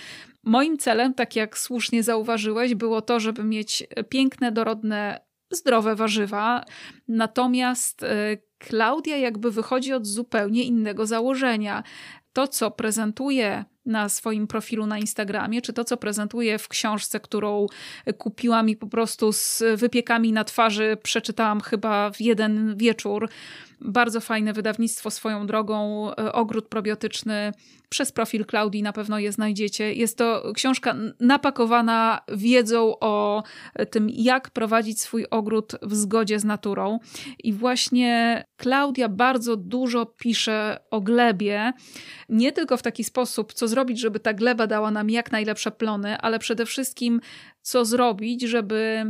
Moim 0.44 0.78
celem, 0.78 1.14
tak 1.14 1.36
jak 1.36 1.58
słusznie 1.58 2.02
zauważyłeś, 2.02 2.74
było 2.74 3.02
to, 3.02 3.20
żeby 3.20 3.44
mieć 3.44 3.86
piękne, 4.08 4.52
dorodne 4.52 5.29
zdrowe 5.50 5.96
warzywa. 5.96 6.64
Natomiast 7.08 8.02
y, 8.02 8.06
Klaudia 8.58 9.16
jakby 9.16 9.50
wychodzi 9.50 9.92
od 9.92 10.06
zupełnie 10.06 10.64
innego 10.64 11.06
założenia. 11.06 11.82
To, 12.32 12.48
co 12.48 12.70
prezentuje 12.70 13.64
na 13.86 14.08
swoim 14.08 14.46
profilu 14.46 14.86
na 14.86 14.98
Instagramie, 14.98 15.62
czy 15.62 15.72
to, 15.72 15.84
co 15.84 15.96
prezentuje 15.96 16.58
w 16.58 16.68
książce, 16.68 17.20
którą 17.20 17.66
kupiłam 18.18 18.68
i 18.68 18.76
po 18.76 18.86
prostu 18.86 19.32
z 19.32 19.62
wypiekami 19.76 20.32
na 20.32 20.44
twarzy 20.44 20.96
przeczytałam 21.02 21.60
chyba 21.60 22.10
w 22.10 22.20
jeden 22.20 22.76
wieczór. 22.76 23.28
Bardzo 23.80 24.20
fajne 24.20 24.52
wydawnictwo 24.52 25.10
swoją 25.10 25.46
drogą, 25.46 26.10
e, 26.10 26.32
ogród 26.32 26.68
probiotyczny 26.68 27.52
przez 27.88 28.12
profil 28.12 28.46
Klaudii 28.46 28.82
na 28.82 28.92
pewno 28.92 29.18
je 29.18 29.32
znajdziecie. 29.32 29.94
Jest 29.94 30.18
to 30.18 30.52
książka 30.54 30.96
napakowana 31.20 32.20
wiedzą 32.28 32.98
o 33.00 33.42
tym, 33.90 34.10
jak 34.10 34.50
prowadzić 34.50 35.00
swój 35.00 35.26
ogród 35.30 35.72
w 35.82 35.94
zgodzie 35.94 36.38
z 36.38 36.44
naturą. 36.44 36.98
I 37.44 37.52
właśnie 37.52 38.44
Klaudia 38.56 39.08
bardzo 39.08 39.56
dużo 39.56 40.06
pisze 40.06 40.80
o 40.90 41.00
glebie, 41.00 41.72
nie 42.28 42.52
tylko 42.52 42.76
w 42.76 42.82
taki 42.82 43.04
sposób, 43.04 43.52
co 43.52 43.68
zrobić, 43.68 44.00
żeby 44.00 44.20
ta 44.20 44.34
gleba 44.34 44.66
dała 44.66 44.90
nam 44.90 45.10
jak 45.10 45.32
najlepsze 45.32 45.70
plony, 45.70 46.18
ale 46.18 46.38
przede 46.38 46.66
wszystkim, 46.66 47.20
co 47.62 47.84
zrobić, 47.84 48.42
żeby 48.42 49.04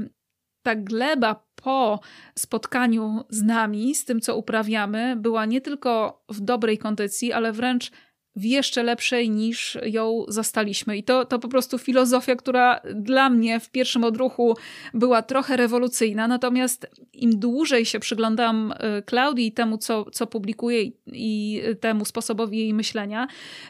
ta 0.62 0.74
gleba 0.74 1.46
po 1.62 2.00
spotkaniu 2.34 3.24
z 3.28 3.42
nami, 3.42 3.94
z 3.94 4.04
tym, 4.04 4.20
co 4.20 4.36
uprawiamy, 4.36 5.16
była 5.16 5.46
nie 5.46 5.60
tylko 5.60 6.22
w 6.28 6.40
dobrej 6.40 6.78
kondycji, 6.78 7.32
ale 7.32 7.52
wręcz 7.52 7.90
w 8.36 8.44
jeszcze 8.44 8.82
lepszej 8.82 9.30
niż 9.30 9.78
ją 9.84 10.24
zastaliśmy. 10.28 10.96
I 10.96 11.02
to, 11.02 11.24
to 11.24 11.38
po 11.38 11.48
prostu 11.48 11.78
filozofia, 11.78 12.36
która 12.36 12.80
dla 12.94 13.30
mnie 13.30 13.60
w 13.60 13.70
pierwszym 13.70 14.04
odruchu 14.04 14.56
była 14.94 15.22
trochę 15.22 15.56
rewolucyjna. 15.56 16.28
Natomiast 16.28 16.86
im 17.12 17.38
dłużej 17.38 17.86
się 17.86 18.00
przyglądam 18.00 18.74
Klaudii 19.06 19.46
i 19.46 19.52
temu, 19.52 19.78
co, 19.78 20.04
co 20.10 20.26
publikuje 20.26 20.82
i 21.06 21.62
temu 21.80 22.04
sposobowi 22.04 22.58
jej 22.58 22.74
myślenia, 22.74 23.26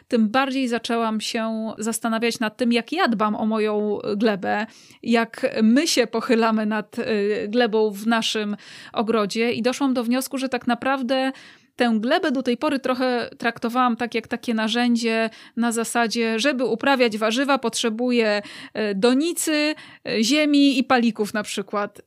tym 0.07 0.29
bardziej 0.29 0.67
zaczęłam 0.67 1.21
się 1.21 1.73
zastanawiać 1.77 2.39
nad 2.39 2.57
tym, 2.57 2.71
jak 2.71 2.91
ja 2.91 3.07
dbam 3.07 3.35
o 3.35 3.45
moją 3.45 3.99
glebę, 4.17 4.65
jak 5.03 5.55
my 5.63 5.87
się 5.87 6.07
pochylamy 6.07 6.65
nad 6.65 6.99
y, 6.99 7.47
glebą 7.47 7.91
w 7.91 8.07
naszym 8.07 8.57
ogrodzie 8.93 9.51
i 9.51 9.61
doszłam 9.61 9.93
do 9.93 10.03
wniosku, 10.03 10.37
że 10.37 10.49
tak 10.49 10.67
naprawdę 10.67 11.31
tę 11.75 11.93
glebę 11.99 12.31
do 12.31 12.43
tej 12.43 12.57
pory 12.57 12.79
trochę 12.79 13.29
traktowałam 13.37 13.95
tak 13.95 14.15
jak 14.15 14.27
takie 14.27 14.53
narzędzie 14.53 15.29
na 15.55 15.71
zasadzie, 15.71 16.39
żeby 16.39 16.65
uprawiać 16.65 17.17
warzywa, 17.17 17.57
potrzebuję 17.57 18.41
e, 18.73 18.95
donicy, 18.95 19.75
e, 20.07 20.23
ziemi 20.23 20.79
i 20.79 20.83
palików 20.83 21.33
na 21.33 21.43
przykład. 21.43 22.01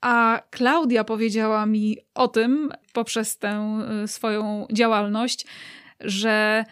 A 0.00 0.42
Klaudia 0.50 1.04
powiedziała 1.04 1.66
mi 1.66 1.98
o 2.14 2.28
tym 2.28 2.70
poprzez 2.92 3.38
tę 3.38 3.80
e, 4.04 4.08
swoją 4.08 4.66
działalność, 4.72 5.46
że 6.00 6.64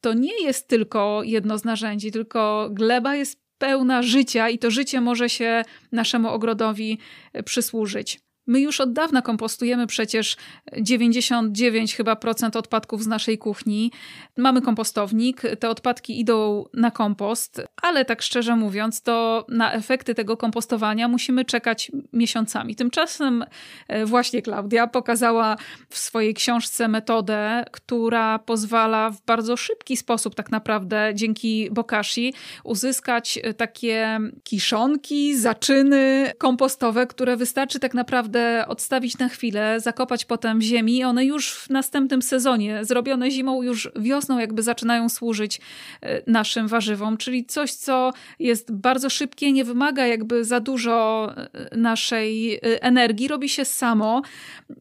to 0.00 0.14
nie 0.14 0.42
jest 0.42 0.68
tylko 0.68 1.22
jedno 1.24 1.58
z 1.58 1.64
narzędzi, 1.64 2.12
tylko 2.12 2.68
gleba 2.72 3.14
jest 3.14 3.40
pełna 3.58 4.02
życia 4.02 4.48
i 4.48 4.58
to 4.58 4.70
życie 4.70 5.00
może 5.00 5.28
się 5.28 5.64
naszemu 5.92 6.28
ogrodowi 6.28 6.98
przysłużyć. 7.44 8.29
My 8.46 8.60
już 8.60 8.80
od 8.80 8.92
dawna 8.92 9.22
kompostujemy 9.22 9.86
przecież 9.86 10.36
99 10.80 11.96
chyba 11.96 12.16
procent 12.16 12.56
odpadków 12.56 13.04
z 13.04 13.06
naszej 13.06 13.38
kuchni. 13.38 13.92
Mamy 14.36 14.62
kompostownik, 14.62 15.42
te 15.60 15.68
odpadki 15.68 16.20
idą 16.20 16.64
na 16.74 16.90
kompost, 16.90 17.62
ale 17.82 18.04
tak 18.04 18.22
szczerze 18.22 18.56
mówiąc, 18.56 19.02
to 19.02 19.46
na 19.48 19.72
efekty 19.72 20.14
tego 20.14 20.36
kompostowania 20.36 21.08
musimy 21.08 21.44
czekać 21.44 21.92
miesiącami. 22.12 22.76
Tymczasem 22.76 23.44
e, 23.88 24.06
właśnie 24.06 24.42
Klaudia 24.42 24.86
pokazała 24.86 25.56
w 25.88 25.98
swojej 25.98 26.34
książce 26.34 26.88
metodę, 26.88 27.64
która 27.72 28.38
pozwala 28.38 29.10
w 29.10 29.22
bardzo 29.22 29.56
szybki 29.56 29.96
sposób, 29.96 30.34
tak 30.34 30.50
naprawdę 30.50 31.12
dzięki 31.14 31.68
Bokashi, 31.70 32.34
uzyskać 32.64 33.38
takie 33.56 34.18
kiszonki, 34.44 35.36
zaczyny 35.36 36.32
kompostowe, 36.38 37.06
które 37.06 37.36
wystarczy 37.36 37.80
tak 37.80 37.94
naprawdę 37.94 38.29
naprawdę 38.30 38.68
odstawić 38.68 39.18
na 39.18 39.28
chwilę, 39.28 39.80
zakopać 39.80 40.24
potem 40.24 40.62
ziemi 40.62 41.04
one 41.04 41.24
już 41.24 41.52
w 41.52 41.70
następnym 41.70 42.22
sezonie, 42.22 42.84
zrobione 42.84 43.30
zimą, 43.30 43.62
już 43.62 43.88
wiosną 43.96 44.38
jakby 44.38 44.62
zaczynają 44.62 45.08
służyć 45.08 45.60
e, 46.02 46.22
naszym 46.26 46.68
warzywom, 46.68 47.16
czyli 47.16 47.44
coś, 47.44 47.72
co 47.72 48.12
jest 48.38 48.72
bardzo 48.72 49.10
szybkie, 49.10 49.52
nie 49.52 49.64
wymaga 49.64 50.06
jakby 50.06 50.44
za 50.44 50.60
dużo 50.60 51.28
e, 51.36 51.76
naszej 51.76 52.54
e, 52.54 52.60
energii, 52.82 53.28
robi 53.28 53.48
się 53.48 53.64
samo 53.64 54.22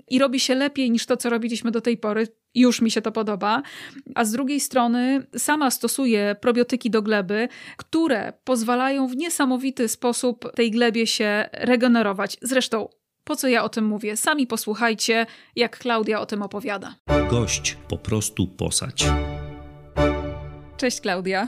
i 0.10 0.20
robi 0.20 0.39
się 0.39 0.56
lepiej 0.56 0.91
niż 0.91 1.06
to, 1.06 1.18
co 1.18 1.29
robiliśmy 1.29 1.72
do 1.72 1.82
tej 1.82 1.98
pory 1.98 2.27
już 2.56 2.82
mi 2.82 2.91
się 2.91 3.01
to 3.01 3.12
podoba. 3.12 3.62
A 4.15 4.25
z 4.25 4.32
drugiej 4.32 4.60
strony 4.60 5.27
sama 5.38 5.72
stosuję 5.72 6.36
probiotyki 6.41 6.89
do 6.89 7.01
gleby, 7.01 7.48
które 7.77 8.34
pozwalają 8.44 9.08
w 9.08 9.15
niesamowity 9.15 9.88
sposób 9.88 10.51
tej 10.56 10.72
glebie 10.72 11.08
się 11.08 11.50
regenerować. 11.53 12.38
Zresztą 12.41 12.89
po 13.29 13.36
co 13.36 13.48
ja 13.48 13.63
o 13.63 13.69
tym 13.69 13.86
mówię? 13.86 14.17
Sami 14.17 14.48
posłuchajcie, 14.48 15.25
jak 15.55 15.79
Klaudia 15.79 16.21
o 16.21 16.25
tym 16.25 16.41
opowiada. 16.41 16.95
Gość 17.29 17.77
po 17.89 17.98
prostu 17.98 18.48
posać. 18.48 19.05
Cześć 20.77 21.01
Klaudia. 21.01 21.48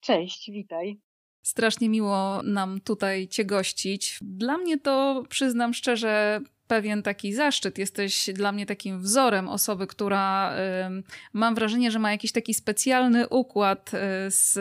Cześć, 0.00 0.50
witaj. 0.50 1.00
Strasznie 1.42 1.88
miło 1.88 2.42
nam 2.42 2.80
tutaj 2.80 3.28
Cię 3.28 3.44
gościć. 3.44 4.18
Dla 4.22 4.58
mnie 4.58 4.78
to, 4.78 5.22
przyznam 5.28 5.74
szczerze, 5.74 6.40
pewien 6.70 7.02
taki 7.02 7.34
zaszczyt. 7.34 7.78
Jesteś 7.78 8.30
dla 8.34 8.52
mnie 8.52 8.66
takim 8.66 9.00
wzorem 9.00 9.48
osoby, 9.48 9.86
która 9.86 10.54
mam 11.32 11.54
wrażenie, 11.54 11.90
że 11.90 11.98
ma 11.98 12.10
jakiś 12.10 12.32
taki 12.32 12.54
specjalny 12.54 13.28
układ 13.28 13.90
y, 13.94 13.98
z 14.30 14.58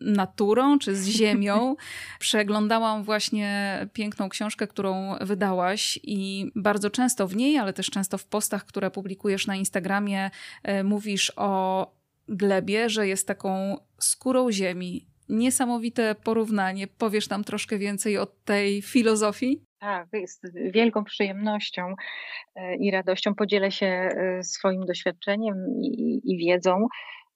naturą 0.00 0.78
czy 0.78 0.96
z 0.96 1.06
ziemią. 1.18 1.76
Przeglądałam 2.18 3.04
właśnie 3.04 3.78
piękną 3.92 4.28
książkę, 4.28 4.66
którą 4.66 5.16
wydałaś 5.20 5.98
i 6.02 6.50
bardzo 6.54 6.90
często 6.90 7.28
w 7.28 7.36
niej, 7.36 7.58
ale 7.58 7.72
też 7.72 7.90
często 7.90 8.18
w 8.18 8.24
postach, 8.24 8.64
które 8.64 8.90
publikujesz 8.90 9.46
na 9.46 9.56
Instagramie, 9.56 10.30
y, 10.68 10.84
mówisz 10.84 11.32
o 11.36 11.92
glebie, 12.28 12.90
że 12.90 13.08
jest 13.08 13.26
taką 13.26 13.78
skórą 13.98 14.52
ziemi. 14.52 15.06
Niesamowite 15.28 16.14
porównanie. 16.14 16.86
Powiesz 16.86 17.28
nam 17.28 17.44
troszkę 17.44 17.78
więcej 17.78 18.18
o 18.18 18.26
tej 18.26 18.82
filozofii? 18.82 19.66
Tak, 19.80 20.08
jest 20.12 20.52
wielką 20.54 21.04
przyjemnością 21.04 21.94
e, 22.54 22.76
i 22.76 22.90
radością 22.90 23.34
podzielę 23.34 23.70
się 23.70 23.86
e, 23.86 24.42
swoim 24.42 24.86
doświadczeniem 24.86 25.56
i, 25.82 26.20
i 26.24 26.38
wiedzą. 26.38 26.86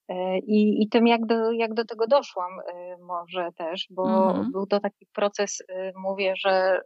E, 0.09 0.39
I, 0.39 0.83
I 0.83 0.89
tym, 0.89 1.07
jak 1.07 1.25
do, 1.25 1.51
jak 1.51 1.73
do 1.73 1.85
tego 1.85 2.07
doszłam, 2.07 2.51
może 2.99 3.49
też, 3.57 3.87
bo 3.89 4.29
mhm. 4.29 4.51
był 4.51 4.67
to 4.67 4.79
taki 4.79 5.05
proces, 5.13 5.63
mówię, 5.95 6.33
że, 6.35 6.81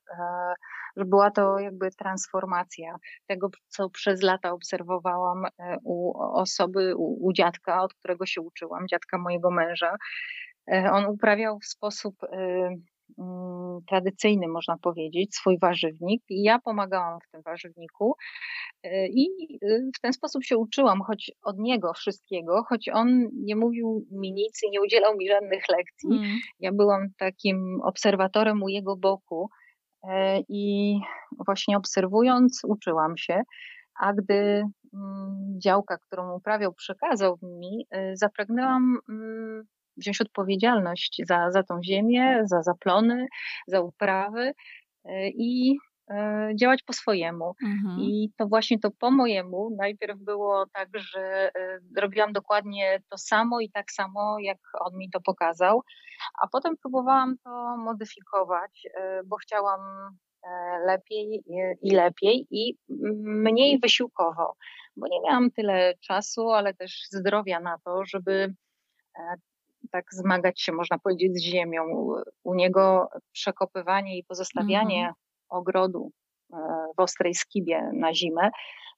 że 0.98 1.06
była 1.06 1.32
to 1.32 1.60
jakby 1.60 1.92
transformacja 1.92 2.96
tego, 3.28 3.50
co 3.68 3.90
przez 3.90 4.22
lata 4.22 4.52
obserwowałam 4.52 5.44
u 5.84 6.18
osoby, 6.18 6.96
u, 6.96 7.28
u 7.28 7.34
dziadka, 7.34 7.82
od 7.82 7.94
którego 7.94 8.26
się 8.26 8.42
uczyłam, 8.42 8.88
dziadka 8.88 9.18
mojego 9.18 9.52
męża. 9.52 9.96
On 10.68 11.06
uprawiał 11.06 11.60
w 11.60 11.66
sposób 11.66 12.16
Mm, 13.18 13.82
tradycyjny, 13.90 14.48
można 14.48 14.78
powiedzieć, 14.78 15.36
swój 15.36 15.60
warzywnik 15.60 16.24
i 16.30 16.44
ja 16.44 16.60
pomagałam 16.60 17.20
w 17.20 17.32
tym 17.32 17.42
warzywniku 17.42 18.16
y, 18.86 18.90
i 19.14 19.28
y, 19.64 19.90
w 19.98 20.00
ten 20.02 20.14
sposób 20.14 20.44
się 20.44 20.58
uczyłam, 20.58 21.02
choć 21.02 21.32
od 21.44 21.58
niego 21.60 21.94
wszystkiego, 21.94 22.64
choć 22.70 22.90
on 22.90 23.30
nie 23.34 23.56
mówił 23.56 24.08
mi 24.12 24.34
nic 24.34 24.64
i 24.64 24.70
nie 24.70 24.82
udzielał 24.82 25.18
mi 25.18 25.28
żadnych 25.28 25.64
lekcji. 25.70 26.18
Mm. 26.18 26.38
Ja 26.60 26.72
byłam 26.72 27.08
takim 27.18 27.82
obserwatorem 27.84 28.64
u 28.64 28.68
jego 28.68 28.96
boku 28.98 29.50
e, 30.04 30.40
i 30.50 30.96
właśnie 31.46 31.78
obserwując 31.78 32.62
uczyłam 32.68 33.18
się, 33.18 33.42
a 34.00 34.14
gdy 34.14 34.64
mm, 34.94 35.60
działka, 35.64 35.98
którą 35.98 36.36
uprawiał, 36.36 36.74
przekazał 36.74 37.38
mi, 37.42 37.88
y, 37.96 38.18
zapragnęłam 38.18 38.98
mm, 39.10 39.64
wziąć 39.98 40.22
odpowiedzialność 40.22 41.22
za, 41.28 41.52
za 41.52 41.64
tą 41.64 41.84
ziemię, 41.84 42.42
za 42.44 42.64
zaplony, 42.64 43.28
za 43.68 43.82
uprawy 43.82 44.54
e, 45.06 45.30
i 45.30 45.78
e, 46.10 46.50
działać 46.56 46.84
po 46.84 46.94
swojemu. 46.94 47.56
Mhm. 47.64 48.00
I 48.00 48.30
to 48.38 48.48
właśnie 48.48 48.80
to 48.80 48.92
po 49.00 49.12
mojemu 49.12 49.76
najpierw 49.78 50.20
było 50.20 50.66
tak, 50.74 50.90
że 50.94 51.52
e, 51.56 51.80
robiłam 51.98 52.34
dokładnie 52.34 53.00
to 53.10 53.18
samo 53.18 53.62
i 53.62 53.70
tak 53.70 53.92
samo, 53.92 54.38
jak 54.40 54.58
on 54.80 54.98
mi 54.98 55.10
to 55.10 55.22
pokazał, 55.22 55.82
a 56.42 56.48
potem 56.48 56.78
próbowałam 56.78 57.36
to 57.44 57.78
modyfikować, 57.78 58.88
bo 59.26 59.36
chciałam 59.36 59.80
lepiej 60.86 61.44
i 61.82 61.92
lepiej 61.92 62.48
i 62.52 62.78
mniej 63.24 63.80
wysiłkowo, 63.80 64.56
bo 64.98 65.08
nie 65.08 65.22
miałam 65.22 65.52
tyle 65.52 65.94
czasu, 66.02 66.52
ale 66.52 66.74
też 66.74 67.08
zdrowia 67.12 67.60
na 67.60 67.78
to, 67.86 68.06
żeby 68.06 68.54
tak 69.92 70.06
zmagać 70.12 70.62
się, 70.62 70.72
można 70.72 71.00
powiedzieć, 71.00 71.38
z 71.38 71.42
ziemią. 71.42 71.84
U 72.44 72.56
niego 72.56 73.10
przekopywanie 73.32 74.18
i 74.18 74.24
pozostawianie 74.24 74.98
mhm. 74.98 75.16
ogrodu 75.50 76.12
e, 76.54 76.58
w 76.98 77.00
ostrej 77.00 77.36
skibie 77.36 77.92
na 77.94 78.14
zimę 78.14 78.50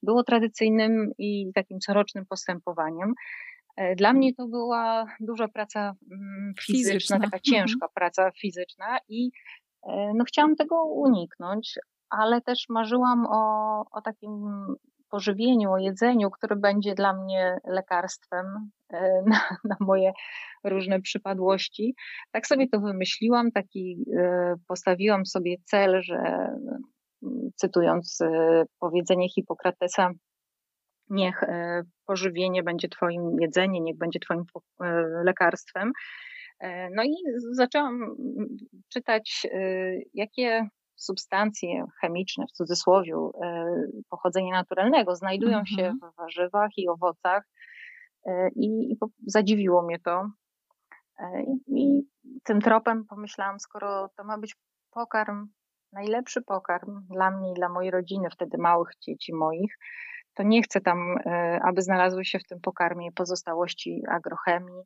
było 0.03 0.23
tradycyjnym 0.23 1.11
i 1.17 1.51
takim 1.55 1.79
corocznym 1.79 2.25
postępowaniem. 2.25 3.13
E, 3.75 3.95
dla 3.95 4.13
mnie 4.13 4.33
to 4.33 4.47
była 4.47 5.05
duża 5.19 5.47
praca 5.47 5.95
mm, 6.11 6.53
fizyczna, 6.61 6.93
fizyczna. 6.93 7.19
taka 7.19 7.39
ciężka 7.39 7.85
mhm. 7.85 7.91
praca 7.93 8.31
fizyczna 8.31 8.97
i 9.09 9.31
e, 9.83 10.11
no, 10.15 10.23
chciałam 10.23 10.55
tego 10.55 10.83
uniknąć, 10.83 11.79
ale 12.09 12.41
też 12.41 12.65
marzyłam 12.69 13.25
o, 13.29 13.83
o 13.91 14.01
takim 14.01 14.45
pożywieniu, 15.09 15.71
o 15.71 15.77
jedzeniu, 15.77 16.31
które 16.31 16.55
będzie 16.55 16.95
dla 16.95 17.13
mnie 17.13 17.57
lekarstwem 17.65 18.69
e, 18.93 19.21
na, 19.31 19.57
na, 19.63 19.75
moje 19.79 20.11
różne 20.63 21.01
przypadłości. 21.01 21.95
Tak 22.31 22.47
sobie 22.47 22.67
to 22.69 22.79
wymyśliłam, 22.79 23.51
taki 23.51 24.05
e, 24.17 24.55
postawiłam 24.67 25.25
sobie 25.25 25.55
cel, 25.65 26.01
że 26.03 26.49
cytując 27.55 28.21
e, 28.21 28.63
powiedzenie 28.79 29.29
Hipokratesa, 29.29 30.11
niech 31.09 31.41
pożywienie 32.05 32.63
będzie 32.63 32.89
Twoim 32.89 33.35
jedzeniem, 33.41 33.83
niech 33.83 33.97
będzie 33.97 34.19
Twoim 34.19 34.43
lekarstwem. 35.23 35.91
No 36.95 37.03
i 37.03 37.13
zaczęłam 37.51 38.15
czytać, 38.89 39.47
jakie 40.13 40.67
substancje 40.97 41.85
chemiczne, 42.01 42.45
w 42.47 42.51
cudzysłowie, 42.51 43.13
e, 43.43 43.75
pochodzenia 44.09 44.51
naturalnego, 44.51 45.15
znajdują 45.15 45.65
się 45.65 45.85
mhm. 45.85 46.11
w 46.13 46.15
warzywach 46.15 46.69
i 46.77 46.89
owocach 46.89 47.43
e, 48.25 48.49
i, 48.55 48.91
i 48.91 48.97
zadziwiło 49.27 49.81
mnie 49.81 49.99
to. 49.99 50.29
E, 51.19 51.43
I, 51.43 51.61
I 51.67 52.07
tym 52.43 52.61
tropem 52.61 53.05
pomyślałam, 53.05 53.59
skoro 53.59 54.09
to 54.17 54.23
ma 54.23 54.37
być 54.37 54.55
pokarm, 54.91 55.47
najlepszy 55.93 56.41
pokarm 56.41 57.07
dla 57.09 57.31
mnie 57.31 57.51
i 57.51 57.55
dla 57.55 57.69
mojej 57.69 57.91
rodziny, 57.91 58.29
wtedy 58.29 58.57
małych 58.57 58.89
dzieci 59.01 59.33
moich, 59.33 59.77
to 60.33 60.43
nie 60.43 60.61
chcę 60.61 60.81
tam, 60.81 61.15
aby 61.61 61.81
znalazły 61.81 62.25
się 62.25 62.39
w 62.39 62.47
tym 62.47 62.59
pokarmie 62.61 63.11
pozostałości 63.11 64.03
agrochemii. 64.09 64.83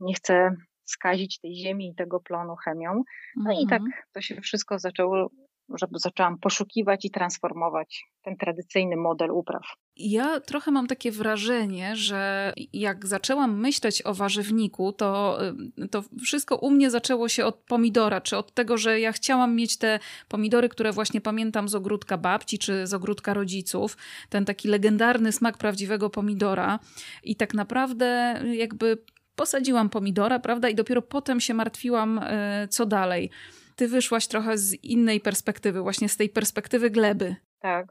Nie 0.00 0.14
chcę 0.14 0.56
skazić 0.90 1.40
tej 1.40 1.54
ziemi 1.54 1.88
i 1.88 1.94
tego 1.94 2.20
plonu 2.20 2.56
chemią. 2.56 3.02
No 3.36 3.52
i 3.52 3.66
tak 3.66 3.80
mhm. 3.80 4.02
to 4.12 4.20
się 4.20 4.40
wszystko 4.40 4.78
zaczęło, 4.78 5.30
żeby 5.78 5.98
zaczęłam 5.98 6.38
poszukiwać 6.38 7.04
i 7.04 7.10
transformować 7.10 8.04
ten 8.22 8.36
tradycyjny 8.36 8.96
model 8.96 9.30
upraw. 9.30 9.62
Ja 9.96 10.40
trochę 10.40 10.70
mam 10.70 10.86
takie 10.86 11.12
wrażenie, 11.12 11.96
że 11.96 12.52
jak 12.72 13.06
zaczęłam 13.06 13.60
myśleć 13.60 14.06
o 14.06 14.14
warzywniku, 14.14 14.92
to, 14.92 15.38
y, 15.84 15.88
to 15.88 16.04
wszystko 16.22 16.56
u 16.56 16.70
mnie 16.70 16.90
zaczęło 16.90 17.28
się 17.28 17.44
od 17.44 17.56
pomidora, 17.56 18.20
czy 18.20 18.36
od 18.36 18.54
tego, 18.54 18.78
że 18.78 19.00
ja 19.00 19.12
chciałam 19.12 19.56
mieć 19.56 19.78
te 19.78 19.98
pomidory, 20.28 20.68
które 20.68 20.92
właśnie 20.92 21.20
pamiętam 21.20 21.68
z 21.68 21.74
ogródka 21.74 22.18
babci, 22.18 22.58
czy 22.58 22.86
z 22.86 22.94
ogródka 22.94 23.34
rodziców, 23.34 23.96
ten 24.28 24.44
taki 24.44 24.68
legendarny 24.68 25.32
smak 25.32 25.58
prawdziwego 25.58 26.10
pomidora. 26.10 26.78
I 27.22 27.36
tak 27.36 27.54
naprawdę 27.54 28.40
jakby 28.52 28.98
posadziłam 29.40 29.88
pomidora, 29.90 30.38
prawda, 30.38 30.68
i 30.68 30.74
dopiero 30.74 31.02
potem 31.02 31.40
się 31.40 31.54
martwiłam, 31.54 32.20
e, 32.22 32.68
co 32.68 32.86
dalej. 32.86 33.30
Ty 33.76 33.88
wyszłaś 33.88 34.26
trochę 34.26 34.58
z 34.58 34.84
innej 34.84 35.20
perspektywy, 35.20 35.82
właśnie 35.82 36.08
z 36.08 36.16
tej 36.16 36.28
perspektywy 36.28 36.90
gleby. 36.90 37.36
Tak, 37.60 37.86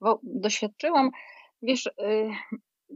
bo 0.00 0.20
doświadczyłam, 0.22 1.10
wiesz, 1.62 1.86
y, 1.86 1.92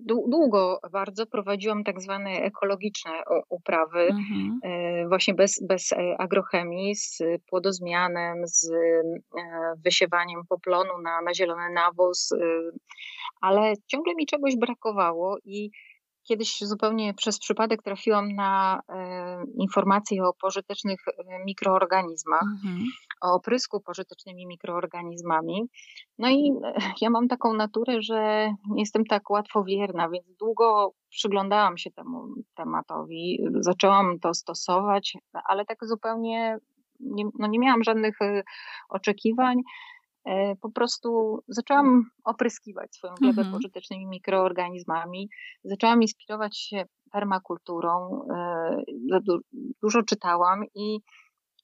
długo 0.04 0.80
bardzo 0.92 1.26
prowadziłam 1.26 1.84
tak 1.84 2.00
zwane 2.00 2.30
ekologiczne 2.30 3.12
uprawy, 3.48 4.00
mhm. 4.00 4.60
E, 4.62 5.08
właśnie 5.08 5.34
bez, 5.34 5.62
bez 5.68 5.92
e, 5.92 5.96
agrochemii, 6.18 6.94
z 6.94 7.22
płodozmianem, 7.46 8.46
z 8.46 8.70
wysiewaniem 9.84 10.40
poplonu 10.48 10.98
na, 11.02 11.22
na 11.22 11.34
zielony 11.34 11.70
nawóz, 11.74 12.30
ale 13.40 13.72
ciągle 13.86 14.14
mi 14.14 14.26
czegoś 14.26 14.56
brakowało 14.56 15.38
i 15.44 15.70
kiedyś 16.24 16.60
zupełnie 16.60 17.14
przez 17.14 17.38
przypadek 17.38 17.82
trafiłam 17.82 18.34
na 18.34 18.80
informacje 19.58 20.24
o 20.24 20.32
pożytecznych 20.32 21.00
mikroorganizmach, 21.46 22.42
mhm. 22.42 22.84
o 23.20 23.34
oprysku 23.34 23.80
pożytecznymi 23.80 24.46
mikroorganizmami. 24.46 25.62
No 26.18 26.30
i 26.30 26.52
ja 27.00 27.10
mam 27.10 27.28
taką 27.28 27.54
naturę, 27.54 28.02
że 28.02 28.50
nie 28.70 28.82
jestem 28.82 29.04
tak 29.04 29.30
łatwowierna, 29.30 30.08
więc 30.08 30.26
długo 30.38 30.92
przyglądałam 31.10 31.78
się 31.78 31.90
temu 31.90 32.26
tematowi, 32.54 33.38
zaczęłam 33.60 34.18
to 34.20 34.34
stosować, 34.34 35.16
ale 35.48 35.64
tak 35.64 35.78
zupełnie 35.82 36.58
nie, 37.00 37.24
no 37.38 37.46
nie 37.46 37.58
miałam 37.58 37.84
żadnych 37.84 38.18
oczekiwań. 38.88 39.56
E, 40.24 40.56
po 40.56 40.70
prostu 40.70 41.38
zaczęłam 41.48 42.10
opryskiwać 42.24 42.94
swoją 42.94 43.14
glebę 43.14 43.40
mhm. 43.40 43.52
pożytecznymi 43.52 44.06
mikroorganizmami, 44.06 45.28
zaczęłam 45.64 46.02
inspirować 46.02 46.58
się 46.58 46.84
permakulturą, 47.12 48.26
e, 48.34 48.82
dużo 49.82 50.02
czytałam 50.02 50.64
i 50.74 51.00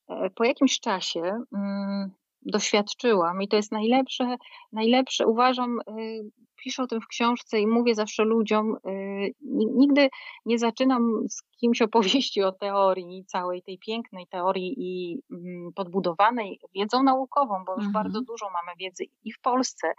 e, 0.09 0.31
po 0.31 0.45
jakimś 0.45 0.81
czasie 0.81 1.43
mm, 1.57 2.11
doświadczyłam 2.43 3.43
i 3.43 3.49
to 3.49 3.57
jest 3.57 3.73
najlepsze, 3.73 4.37
najlepsze 4.73 5.27
uważam, 5.27 5.81
y, 5.81 6.31
piszę 6.65 6.83
o 6.83 6.87
tym 6.87 7.01
w 7.01 7.07
książce 7.07 7.61
i 7.61 7.67
mówię 7.67 7.95
zawsze 7.95 8.25
ludziom, 8.25 8.77
y, 8.87 9.35
nigdy 9.77 10.09
nie 10.47 10.59
zaczynam 10.59 11.29
z 11.29 11.43
kimś 11.43 11.83
opowieści 11.89 12.43
o 12.43 12.53
teorii, 12.53 13.25
całej 13.25 13.63
tej 13.63 13.79
pięknej 13.79 14.27
teorii 14.27 14.75
i 14.79 15.21
mm, 15.33 15.73
podbudowanej 15.75 16.61
wiedzą 16.75 17.03
naukową, 17.03 17.65
bo 17.67 17.73
już 17.73 17.87
mhm. 17.87 17.93
bardzo 17.93 18.21
dużo 18.21 18.51
mamy 18.51 18.77
wiedzy 18.79 19.05
i 19.25 19.33
w 19.33 19.41
Polsce, 19.41 19.93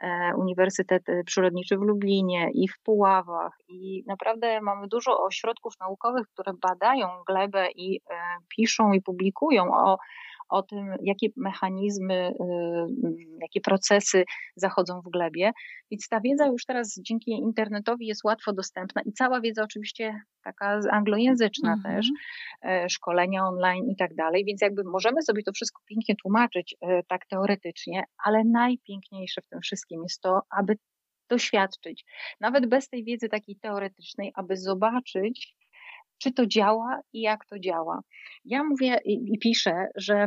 e, 0.00 0.32
Uniwersytet 0.36 1.02
Przyrodniczy 1.26 1.76
w 1.76 1.82
Lublinie 1.82 2.50
i 2.54 2.68
w 2.68 2.78
Puławach 2.82 3.58
i 3.68 4.04
naprawdę 4.06 4.60
mamy 4.60 4.88
dużo 4.88 5.22
ośrodków 5.22 5.74
naukowych, 5.80 6.26
które 6.28 6.52
badają 6.62 7.08
glebę 7.26 7.70
i 7.70 8.00
e, 8.10 8.14
piszą 8.48 8.92
i 8.92 9.02
publikują 9.02 9.74
o 9.74 9.98
o 10.50 10.62
tym, 10.62 10.94
jakie 11.02 11.28
mechanizmy, 11.36 12.14
y, 12.14 12.44
jakie 13.40 13.60
procesy 13.60 14.24
zachodzą 14.56 15.00
w 15.00 15.10
glebie. 15.10 15.52
Więc 15.90 16.08
ta 16.08 16.20
wiedza 16.20 16.46
już 16.46 16.64
teraz 16.66 17.00
dzięki 17.02 17.30
internetowi 17.30 18.06
jest 18.06 18.24
łatwo 18.24 18.52
dostępna 18.52 19.02
i 19.02 19.12
cała 19.12 19.40
wiedza 19.40 19.62
oczywiście 19.62 20.20
taka 20.44 20.80
anglojęzyczna 20.90 21.72
mhm. 21.72 21.96
też, 21.96 22.08
e, 22.64 22.88
szkolenia 22.88 23.44
online 23.44 23.90
i 23.90 23.96
tak 23.96 24.14
dalej, 24.14 24.44
więc 24.44 24.60
jakby 24.62 24.84
możemy 24.84 25.22
sobie 25.22 25.42
to 25.42 25.52
wszystko 25.52 25.82
pięknie 25.86 26.14
tłumaczyć 26.22 26.76
e, 26.80 27.02
tak 27.02 27.26
teoretycznie, 27.26 28.04
ale 28.24 28.44
najpiękniejsze 28.44 29.40
w 29.42 29.48
tym 29.48 29.60
wszystkim 29.60 30.02
jest 30.02 30.20
to, 30.20 30.40
aby 30.50 30.76
doświadczyć, 31.30 32.04
nawet 32.40 32.66
bez 32.66 32.88
tej 32.88 33.04
wiedzy 33.04 33.28
takiej 33.28 33.56
teoretycznej, 33.56 34.32
aby 34.34 34.56
zobaczyć, 34.56 35.56
czy 36.22 36.32
to 36.32 36.46
działa 36.46 37.00
i 37.12 37.20
jak 37.20 37.46
to 37.46 37.58
działa. 37.58 38.00
Ja 38.44 38.64
mówię 38.64 38.98
i, 39.04 39.34
i 39.34 39.38
piszę, 39.38 39.86
że 39.94 40.26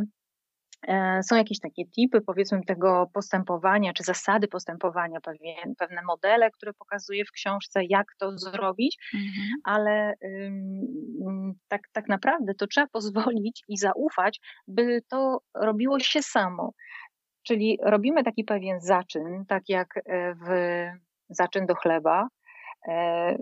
e, 0.88 1.20
są 1.22 1.36
jakieś 1.36 1.60
takie 1.60 1.82
typy, 1.96 2.20
powiedzmy, 2.20 2.60
tego 2.66 3.10
postępowania, 3.12 3.92
czy 3.92 4.02
zasady 4.02 4.48
postępowania, 4.48 5.20
pewne, 5.20 5.74
pewne 5.78 6.02
modele, 6.02 6.50
które 6.50 6.72
pokazuję 6.72 7.24
w 7.24 7.32
książce, 7.32 7.80
jak 7.84 8.06
to 8.18 8.38
zrobić, 8.38 8.98
mhm. 9.14 9.48
ale 9.64 10.14
tak, 11.68 11.80
tak 11.92 12.08
naprawdę 12.08 12.54
to 12.54 12.66
trzeba 12.66 12.86
pozwolić 12.86 13.62
i 13.68 13.76
zaufać, 13.76 14.40
by 14.66 15.02
to 15.08 15.38
robiło 15.54 16.00
się 16.00 16.22
samo. 16.22 16.72
Czyli 17.42 17.78
robimy 17.82 18.24
taki 18.24 18.44
pewien 18.44 18.80
zaczyn, 18.80 19.44
tak 19.48 19.62
jak 19.68 19.96
e, 19.96 20.34
w 20.34 20.48
zaczyn 21.28 21.66
do 21.66 21.74
chleba, 21.74 22.28
e, 22.88 23.36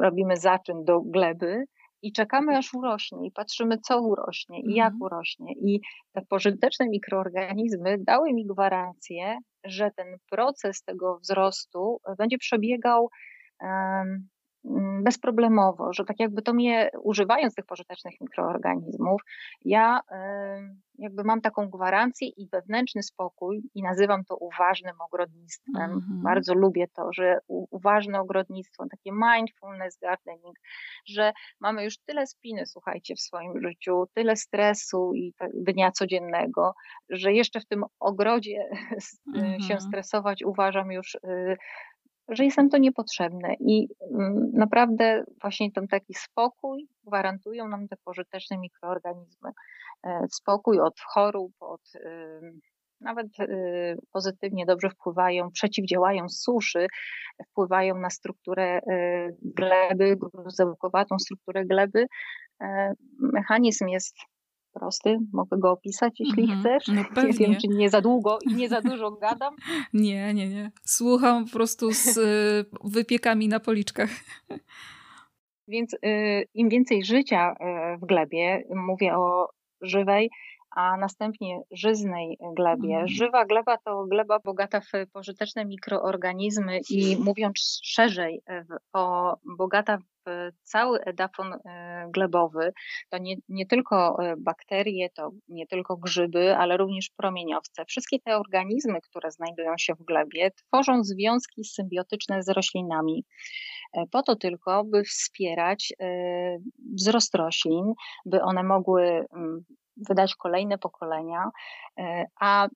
robimy 0.00 0.36
zaczyn 0.36 0.84
do 0.84 1.00
gleby, 1.00 1.64
i 2.02 2.12
czekamy 2.12 2.56
aż 2.56 2.74
urośnie 2.74 3.26
i 3.26 3.32
patrzymy, 3.32 3.78
co 3.78 4.00
urośnie 4.00 4.60
i 4.60 4.74
jak 4.74 4.92
mhm. 4.92 5.02
urośnie. 5.02 5.52
I 5.52 5.80
te 6.12 6.22
pożyteczne 6.22 6.88
mikroorganizmy 6.88 7.98
dały 7.98 8.32
mi 8.32 8.46
gwarancję, 8.46 9.38
że 9.64 9.90
ten 9.96 10.16
proces 10.30 10.82
tego 10.82 11.18
wzrostu 11.18 12.00
będzie 12.18 12.38
przebiegał 12.38 13.08
um, 13.60 14.28
bezproblemowo, 15.02 15.92
że 15.92 16.04
tak 16.04 16.20
jakby 16.20 16.42
to 16.42 16.52
mnie, 16.52 16.90
używając 17.02 17.54
tych 17.54 17.66
pożytecznych 17.66 18.20
mikroorganizmów, 18.20 19.22
ja 19.64 20.00
jakby 20.98 21.24
mam 21.24 21.40
taką 21.40 21.68
gwarancję 21.68 22.28
i 22.28 22.48
wewnętrzny 22.48 23.02
spokój 23.02 23.62
i 23.74 23.82
nazywam 23.82 24.24
to 24.24 24.36
uważnym 24.36 25.00
ogrodnictwem. 25.00 25.90
Mhm. 25.92 26.22
Bardzo 26.22 26.54
lubię 26.54 26.86
to, 26.96 27.12
że 27.12 27.38
uważne 27.48 28.20
ogrodnictwo, 28.20 28.84
takie 28.90 29.10
mindfulness 29.12 29.98
gardening, 29.98 30.56
że 31.06 31.32
mamy 31.60 31.84
już 31.84 31.98
tyle 31.98 32.26
spiny, 32.26 32.66
słuchajcie, 32.66 33.14
w 33.14 33.20
swoim 33.20 33.60
życiu, 33.60 34.04
tyle 34.14 34.36
stresu 34.36 35.14
i 35.14 35.34
dnia 35.54 35.92
codziennego, 35.92 36.74
że 37.08 37.32
jeszcze 37.32 37.60
w 37.60 37.66
tym 37.66 37.84
ogrodzie 38.00 38.68
mhm. 39.36 39.60
się 39.60 39.80
stresować 39.80 40.42
uważam 40.44 40.92
już 40.92 41.14
y, 41.14 41.56
że 42.28 42.44
jest 42.44 42.56
nam 42.56 42.70
to 42.70 42.78
niepotrzebne 42.78 43.54
i 43.60 43.88
mm, 44.10 44.50
naprawdę 44.52 45.24
właśnie 45.40 45.72
ten 45.72 45.88
taki 45.88 46.14
spokój 46.14 46.88
gwarantują 47.04 47.68
nam 47.68 47.88
te 47.88 47.96
pożyteczne 48.04 48.58
mikroorganizmy. 48.58 49.50
E, 50.06 50.26
spokój 50.30 50.80
od 50.80 51.00
chorób, 51.00 51.52
od 51.60 51.82
nawet 53.02 53.40
y, 53.40 53.98
pozytywnie 54.12 54.66
dobrze 54.66 54.90
wpływają, 54.90 55.50
przeciwdziałają 55.50 56.28
suszy, 56.28 56.86
wpływają 57.50 57.98
na 57.98 58.10
strukturę 58.10 58.78
y, 58.78 59.36
gleby, 59.42 60.16
gruzołkowatą 60.16 61.18
strukturę 61.18 61.64
gleby. 61.64 62.06
E, 62.60 62.92
mechanizm 63.18 63.88
jest 63.88 64.16
prosty, 64.72 65.18
mogę 65.32 65.58
go 65.58 65.70
opisać, 65.70 66.20
jeśli 66.20 66.46
-hmm. 66.46 66.60
chcesz. 66.60 66.88
No 66.88 67.04
pewnie. 67.14 67.32
Nie 67.32 67.46
wiem, 67.46 67.60
czy 67.60 67.68
nie 67.68 67.90
za 67.90 68.00
długo 68.00 68.38
i 68.50 68.54
nie 68.54 68.68
za 68.68 68.80
dużo 68.80 69.10
gadam. 69.10 69.56
nie, 69.94 70.34
nie, 70.34 70.48
nie. 70.48 70.70
Słucham 70.84 71.44
po 71.44 71.52
prostu 71.52 71.92
z 71.92 72.16
y, 72.16 72.64
wypiekami 72.84 73.48
na 73.48 73.60
policzkach. 73.60 74.10
Więc 75.68 75.94
y, 75.94 75.98
im 76.54 76.68
więcej 76.68 77.04
życia 77.04 77.52
y, 77.52 77.98
w 77.98 78.06
glebie, 78.06 78.64
mówię 78.74 79.16
o 79.16 79.48
żywej, 79.80 80.30
a 80.76 80.96
następnie 80.96 81.60
żyznej 81.70 82.38
glebie. 82.56 82.94
Mhm. 82.94 83.08
Żywa 83.08 83.44
gleba 83.44 83.78
to 83.78 84.04
gleba 84.04 84.38
bogata 84.38 84.80
w 84.80 84.90
pożyteczne 85.12 85.64
mikroorganizmy 85.64 86.80
i 86.90 87.16
mówiąc 87.26 87.80
szerzej, 87.82 88.42
o, 88.92 89.36
bogata 89.58 89.98
w 90.26 90.50
cały 90.62 91.00
edafon 91.00 91.52
e, 91.52 92.06
glebowy, 92.10 92.72
to 93.10 93.18
nie, 93.18 93.36
nie 93.48 93.66
tylko 93.66 94.16
e, 94.22 94.34
bakterie, 94.36 95.10
to 95.10 95.30
nie 95.48 95.66
tylko 95.66 95.96
grzyby, 95.96 96.56
ale 96.56 96.76
również 96.76 97.10
promieniowce. 97.16 97.84
Wszystkie 97.84 98.18
te 98.20 98.38
organizmy, 98.38 99.00
które 99.00 99.30
znajdują 99.30 99.74
się 99.78 99.94
w 99.94 100.04
glebie, 100.04 100.50
tworzą 100.50 101.04
związki 101.04 101.64
symbiotyczne 101.64 102.42
z 102.42 102.48
roślinami 102.48 103.24
e, 103.92 104.04
po 104.10 104.22
to 104.22 104.36
tylko, 104.36 104.84
by 104.84 105.04
wspierać 105.04 105.92
wzrost 106.94 107.34
roślin, 107.34 107.92
by 108.26 108.42
one 108.42 108.62
mogły 108.62 109.26
wydać 110.08 110.34
kolejne 110.34 110.78
pokolenia, 110.78 111.50
e, 111.98 112.24
a 112.40 112.68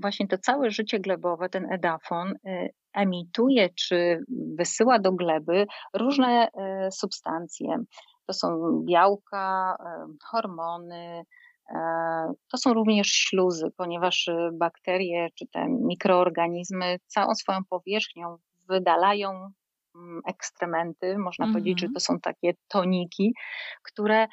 właśnie 0.00 0.28
to 0.28 0.38
całe 0.38 0.70
życie 0.70 1.00
glebowe, 1.00 1.48
ten 1.48 1.72
edafon, 1.72 2.34
e, 2.46 2.68
emituje 2.94 3.68
czy 3.68 4.24
wysyła 4.56 4.98
do 4.98 5.12
gleby 5.12 5.66
różne 5.94 6.48
e, 6.48 6.90
substancje. 6.90 7.76
To 8.26 8.32
są 8.32 8.80
białka, 8.84 9.76
hormony, 10.24 11.24
to 12.50 12.58
są 12.58 12.74
również 12.74 13.08
śluzy, 13.08 13.70
ponieważ 13.76 14.30
bakterie 14.52 15.28
czy 15.34 15.46
te 15.46 15.66
mikroorganizmy 15.68 16.96
całą 17.06 17.34
swoją 17.34 17.58
powierzchnią 17.70 18.36
wydalają 18.68 19.50
mm, 19.94 20.20
ekstrementy, 20.26 21.18
można 21.18 21.44
mm 21.44 21.50
-hmm. 21.50 21.58
powiedzieć, 21.58 21.80
że 21.80 21.86
mhm. 21.86 21.94
to 21.94 22.00
są 22.00 22.20
takie 22.20 22.52
toniki, 22.68 23.34
które 23.82 24.26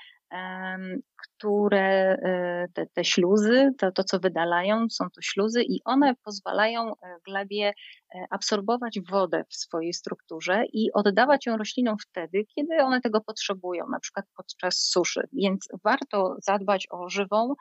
które 1.18 2.18
e, 2.24 2.68
te, 2.74 2.86
te 2.86 3.06
śluzy, 3.06 3.72
to, 3.78 3.92
to 3.92 4.04
co 4.04 4.20
wydalają, 4.20 4.90
są 4.90 5.06
to 5.10 5.22
śluzy 5.22 5.64
i 5.64 5.82
one 5.86 6.16
pozwalają 6.24 6.92
e, 6.92 6.96
glebie 7.26 7.74
e, 8.16 8.26
absorbować 8.30 9.00
wodę 9.10 9.44
w 9.50 9.56
swojej 9.56 9.94
strukturze 9.94 10.64
i 10.74 10.94
oddawać 10.94 11.46
ją 11.46 11.58
roślinom 11.58 11.96
wtedy, 12.10 12.46
kiedy 12.56 12.78
one 12.84 13.02
tego 13.02 13.22
potrzebują, 13.22 13.90
na 13.90 14.00
przykład 14.00 14.26
podczas 14.38 14.78
suszy. 14.78 15.28
Więc 15.34 15.68
warto 15.84 16.36
zadbać 16.42 16.88
o 16.90 17.10
żywą 17.10 17.54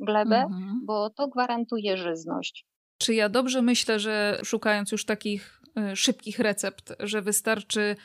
glebę, 0.00 0.36
mhm. 0.36 0.80
bo 0.84 1.10
to 1.10 1.28
gwarantuje 1.28 1.96
żyzność. 1.96 2.66
Czy 2.98 3.14
ja 3.14 3.28
dobrze 3.28 3.62
myślę, 3.62 4.00
że 4.00 4.40
szukając 4.44 4.92
już 4.92 5.04
takich 5.04 5.62
szybkich 5.94 6.38
recept, 6.38 6.92
że 7.00 7.22
wystarczy 7.22 7.96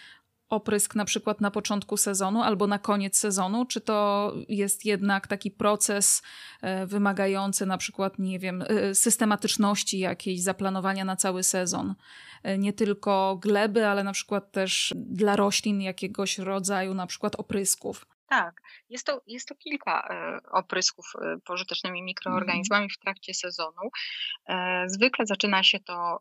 oprysk 0.50 0.96
na 0.96 1.06
przykład 1.06 1.42
na 1.42 1.52
początku 1.52 1.98
sezonu 1.98 2.42
albo 2.42 2.68
na 2.68 2.80
koniec 2.80 3.18
sezonu? 3.18 3.66
Czy 3.66 3.82
to 3.82 4.34
jest 4.50 4.86
jednak 4.86 5.28
taki 5.28 5.52
proces 5.52 6.22
e, 6.62 6.86
wymagający 6.86 7.66
na 7.66 7.78
przykład, 7.78 8.20
nie 8.20 8.40
wiem, 8.40 8.64
e, 8.68 8.96
systematyczności 8.96 10.00
jakiejś, 10.00 10.42
zaplanowania 10.42 11.06
na 11.06 11.16
cały 11.16 11.44
sezon? 11.44 11.96
E, 12.44 12.58
nie 12.58 12.74
tylko 12.74 13.40
gleby, 13.42 13.88
ale 13.88 14.04
na 14.04 14.14
przykład 14.14 14.52
też 14.52 14.94
dla 14.98 15.36
roślin 15.36 15.82
jakiegoś 15.82 16.38
rodzaju 16.38 16.94
na 16.94 17.08
przykład 17.08 17.36
oprysków. 17.36 18.06
Tak, 18.30 18.62
jest 18.90 19.06
to, 19.06 19.22
jest 19.28 19.48
to 19.48 19.56
kilka 19.56 20.08
e, 20.10 20.40
oprysków 20.52 21.06
e, 21.22 21.38
pożytecznymi 21.46 22.04
mikroorganizmami 22.04 22.90
w 22.90 22.98
trakcie 22.98 23.34
sezonu. 23.34 23.92
E, 24.50 24.84
zwykle 24.88 25.26
zaczyna 25.26 25.64
się 25.64 25.80
to 25.80 26.20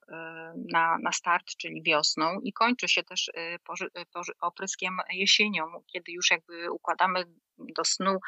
na, 0.73 0.99
na 1.03 1.13
start, 1.13 1.47
czyli 1.47 1.83
wiosną 1.83 2.41
i 2.41 2.53
kończy 2.53 2.89
się 2.89 3.03
też 3.03 3.31
poży, 3.65 3.89
poży, 4.13 4.33
opryskiem 4.41 4.97
jesienią, 5.11 5.65
kiedy 5.93 6.13
już 6.13 6.31
jakby 6.31 6.71
układamy 6.71 7.25
do 7.59 7.85
snu, 7.85 8.19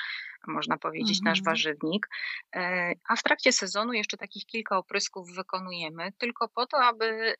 można 0.47 0.79
powiedzieć, 0.79 1.21
nasz 1.23 1.39
mhm. 1.39 1.45
warzywnik. 1.45 2.09
A 3.09 3.17
w 3.17 3.23
trakcie 3.23 3.53
sezonu 3.53 3.93
jeszcze 3.93 4.17
takich 4.17 4.47
kilka 4.47 4.79
oprysków 4.79 5.35
wykonujemy, 5.35 6.13
tylko 6.19 6.49
po 6.49 6.67
to, 6.67 6.77
aby 6.77 7.35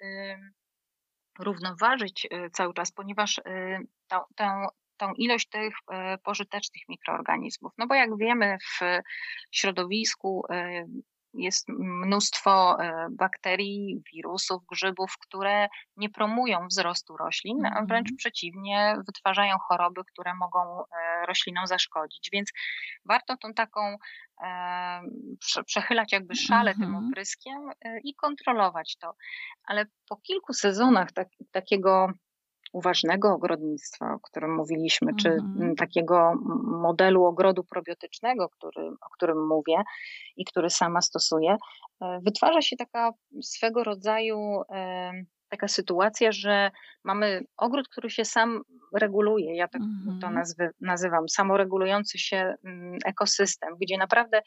równoważyć 1.39 2.29
cały 2.53 2.75
czas, 2.75 2.93
ponieważ 2.93 3.41
tę, 4.09 4.21
tę 4.37 4.67
tą 4.99 5.13
ilość 5.13 5.49
tych 5.49 5.75
e, 5.93 6.19
pożytecznych 6.19 6.83
mikroorganizmów. 6.89 7.73
No 7.79 7.87
bo 7.87 7.95
jak 7.95 8.17
wiemy, 8.17 8.57
w 8.63 8.81
środowisku 9.51 10.45
e, 10.51 10.85
jest 11.35 11.69
mnóstwo 11.69 12.83
e, 12.83 13.09
bakterii, 13.11 14.03
wirusów, 14.15 14.63
grzybów, 14.71 15.15
które 15.21 15.69
nie 15.97 16.11
promują 16.11 16.67
wzrostu 16.67 17.17
roślin, 17.17 17.67
a 17.67 17.85
wręcz 17.87 18.09
mhm. 18.09 18.17
przeciwnie, 18.17 18.97
wytwarzają 19.07 19.57
choroby, 19.59 20.03
które 20.13 20.35
mogą 20.35 20.85
roślinom 21.29 21.67
zaszkodzić. 21.67 22.29
Więc 22.33 22.53
warto 23.05 23.37
tą 23.37 23.55
taką 23.55 23.97
przechylać 25.67 26.13
jakby 26.13 26.35
szale 26.37 26.75
tym 26.75 26.85
mhm. 26.85 27.09
opryskiem 27.09 27.71
i 28.05 28.15
kontrolować 28.15 28.97
to. 28.97 29.15
Ale 29.65 29.87
po 30.09 30.17
kilku 30.17 30.53
sezonach 30.53 31.13
tak, 31.13 31.29
takiego 31.53 32.13
uważnego 32.73 33.33
ogrodnictwa, 33.33 34.15
o 34.15 34.21
którym 34.21 34.55
mówiliśmy, 34.55 35.15
czy 35.15 35.29
mhm. 35.29 35.77
takiego 35.77 36.35
modelu 36.65 37.25
ogrodu 37.25 37.65
probiotycznego, 37.65 38.49
który, 38.49 38.87
o 38.87 39.11
którym 39.15 39.47
mówię 39.47 39.83
i 40.37 40.45
który 40.45 40.71
sama 40.71 41.03
stosuję, 41.03 41.57
e, 42.03 42.21
wytwarza 42.23 42.63
się 42.63 42.77
taka 42.77 43.13
swego 43.43 43.85
rodzaju 43.85 44.63
e, 44.73 45.13
taka 45.49 45.69
sytuacja, 45.69 46.33
że 46.33 46.71
mamy 47.05 47.45
ogród, 47.57 47.89
który 47.89 48.11
się 48.11 48.25
sam 48.25 48.63
reguluje. 48.95 49.57
Ja 49.57 49.69
tak 49.69 49.83
to 50.07 50.15
mhm. 50.15 50.35
nazwy, 50.35 50.71
nazywam 50.81 51.29
samoregulujący 51.29 52.19
się 52.19 52.55
ekosystem, 53.05 53.75
gdzie 53.81 53.99
naprawdę 53.99 54.43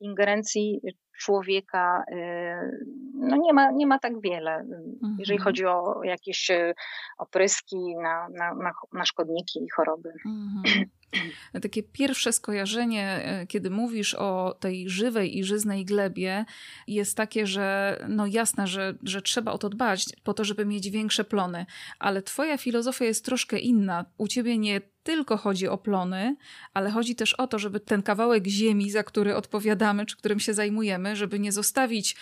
ingerencji 0.00 0.80
człowieka 1.20 2.04
y, 2.12 2.86
no 3.14 3.36
nie, 3.36 3.52
ma, 3.52 3.70
nie 3.70 3.86
ma 3.86 3.98
tak 3.98 4.20
wiele. 4.20 4.54
Mhm. 4.54 5.16
Jeżeli 5.18 5.38
chodzi 5.38 5.66
o 5.66 6.04
jakieś 6.04 6.50
y, 6.50 6.74
opryski 7.18 7.96
na, 8.02 8.28
na, 8.28 8.54
na, 8.54 8.72
na 8.92 9.04
szkodniki 9.04 9.64
i 9.64 9.70
choroby. 9.70 10.12
Mhm. 10.26 10.90
Takie 11.62 11.82
pierwsze 11.82 12.32
skojarzenie, 12.32 13.06
e, 13.24 13.46
kiedy 13.46 13.70
mówisz 13.70 14.14
o 14.14 14.56
tej 14.60 14.88
żywej 14.88 15.38
i 15.38 15.44
żyznej 15.44 15.84
glebie, 15.84 16.44
jest 16.86 17.16
takie, 17.16 17.46
że 17.46 17.96
no 18.08 18.26
jasne, 18.26 18.66
że, 18.66 18.94
że 19.02 19.22
trzeba 19.22 19.52
o 19.52 19.58
to 19.58 19.68
dbać 19.68 20.06
po 20.24 20.34
to, 20.34 20.44
żeby 20.44 20.66
mieć 20.66 20.90
większe 20.90 21.24
plony, 21.24 21.66
ale 21.98 22.22
twoja 22.22 22.58
filozofia 22.58 23.04
jest 23.04 23.24
troszkę 23.24 23.58
inna. 23.58 24.04
U 24.18 24.28
ciebie 24.28 24.58
nie 24.58 24.80
tylko 25.02 25.36
chodzi 25.36 25.68
o 25.68 25.78
plony, 25.78 26.36
ale 26.74 26.90
chodzi 26.90 27.14
też 27.14 27.34
o 27.34 27.46
to, 27.46 27.58
żeby 27.58 27.80
ten 27.80 28.02
kawałek 28.02 28.46
ziemi, 28.46 28.90
za 28.90 29.02
który 29.02 29.36
odpowiadamy, 29.36 30.06
czy 30.06 30.16
którym 30.16 30.40
się 30.40 30.54
zajmujemy, 30.54 31.09
żeby 31.16 31.38
nie 31.38 31.52
zostawić 31.52 32.16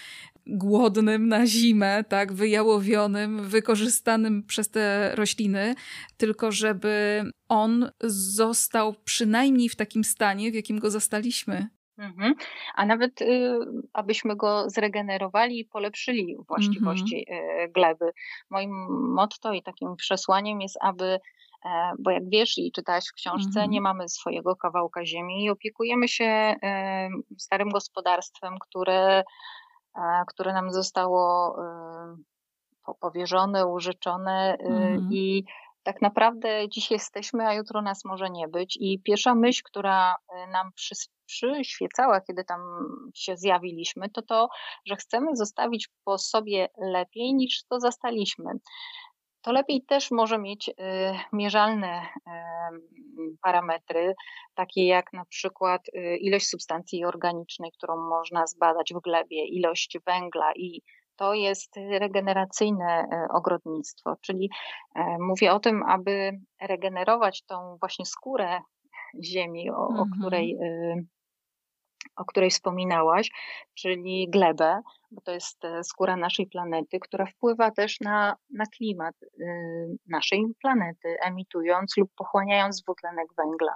głodnym 0.46 1.28
na 1.28 1.46
zimę, 1.46 2.04
tak, 2.04 2.32
wyjałowionym, 2.32 3.42
wykorzystanym 3.42 4.42
przez 4.42 4.70
te 4.70 5.14
rośliny, 5.14 5.74
tylko 6.16 6.52
żeby 6.52 7.22
on 7.48 7.90
został 8.34 8.94
przynajmniej 9.04 9.68
w 9.68 9.76
takim 9.76 10.04
stanie, 10.04 10.50
w 10.50 10.54
jakim 10.54 10.78
go 10.78 10.90
zastaliśmy. 10.90 11.68
Mhm. 11.98 12.34
A 12.74 12.86
nawet 12.86 13.22
y, 13.22 13.58
abyśmy 13.92 14.36
go 14.36 14.70
zregenerowali 14.70 15.60
i 15.60 15.64
polepszyli 15.64 16.36
właściwości 16.48 17.26
mhm. 17.28 17.60
y, 17.60 17.72
gleby. 17.72 18.10
Moim 18.50 18.70
motto 19.14 19.52
i 19.52 19.62
takim 19.62 19.96
przesłaniem 19.96 20.60
jest, 20.60 20.78
aby 20.80 21.18
bo 21.98 22.10
jak 22.10 22.28
wiesz 22.28 22.58
i 22.58 22.72
czytałaś 22.72 23.04
w 23.08 23.14
książce, 23.14 23.48
mhm. 23.48 23.70
nie 23.70 23.80
mamy 23.80 24.08
swojego 24.08 24.56
kawałka 24.56 25.06
ziemi 25.06 25.44
i 25.44 25.50
opiekujemy 25.50 26.08
się 26.08 26.24
e, 26.24 27.08
starym 27.38 27.68
gospodarstwem, 27.68 28.54
które, 28.60 29.24
e, 29.96 30.24
które 30.26 30.52
nam 30.52 30.72
zostało 30.72 31.56
powierzone, 33.00 33.66
użyczone 33.66 34.56
mhm. 34.60 35.08
i 35.12 35.44
tak 35.82 36.02
naprawdę 36.02 36.68
dziś 36.68 36.90
jesteśmy, 36.90 37.46
a 37.46 37.54
jutro 37.54 37.82
nas 37.82 38.04
może 38.04 38.30
nie 38.30 38.48
być. 38.48 38.78
I 38.80 39.02
pierwsza 39.02 39.34
myśl, 39.34 39.62
która 39.64 40.16
nam 40.52 40.72
przy, 40.72 40.94
przyświecała, 41.26 42.20
kiedy 42.20 42.44
tam 42.44 42.60
się 43.14 43.36
zjawiliśmy, 43.36 44.10
to 44.10 44.22
to, 44.22 44.48
że 44.86 44.96
chcemy 44.96 45.36
zostawić 45.36 45.88
po 46.04 46.18
sobie 46.18 46.68
lepiej 46.78 47.34
niż 47.34 47.64
to 47.64 47.80
zastaliśmy 47.80 48.50
to 49.48 49.52
lepiej 49.52 49.82
też 49.82 50.10
może 50.10 50.38
mieć 50.38 50.68
y, 50.68 50.72
mierzalne 51.32 52.02
parametry, 53.42 54.14
takie 54.54 54.86
jak 54.86 55.12
na 55.12 55.24
przykład 55.24 55.82
y, 55.88 56.16
ilość 56.16 56.48
substancji 56.48 57.04
organicznej, 57.04 57.72
którą 57.72 57.96
można 57.96 58.46
zbadać 58.46 58.92
w 58.94 59.00
glebie, 59.00 59.44
ilość 59.44 59.98
węgla 60.06 60.52
i 60.56 60.82
to 61.16 61.34
jest 61.34 61.76
regeneracyjne 61.76 63.04
y, 63.04 63.32
ogrodnictwo, 63.32 64.16
czyli 64.20 64.50
e, 64.94 65.18
mówię 65.18 65.52
o 65.52 65.60
tym, 65.60 65.82
aby 65.82 66.32
regenerować 66.60 67.44
tą 67.44 67.76
właśnie 67.80 68.06
skórę 68.06 68.60
ziemi, 69.24 69.70
o, 69.70 69.86
o 69.86 70.06
której 70.18 70.52
mhm 70.52 71.06
o 72.16 72.24
której 72.24 72.50
wspominałaś, 72.50 73.30
czyli 73.74 74.28
glebę, 74.30 74.80
bo 75.10 75.20
to 75.20 75.32
jest 75.32 75.64
e, 75.64 75.84
skóra 75.84 76.16
naszej 76.16 76.46
planety, 76.46 77.00
która 77.00 77.26
wpływa 77.26 77.70
też 77.70 78.00
na, 78.00 78.36
na 78.50 78.64
klimat 78.66 79.14
y, 79.22 79.96
naszej 80.08 80.44
planety, 80.62 81.16
emitując 81.22 81.96
lub 81.96 82.10
pochłaniając 82.16 82.82
dwutlenek 82.82 83.26
węgla. 83.36 83.74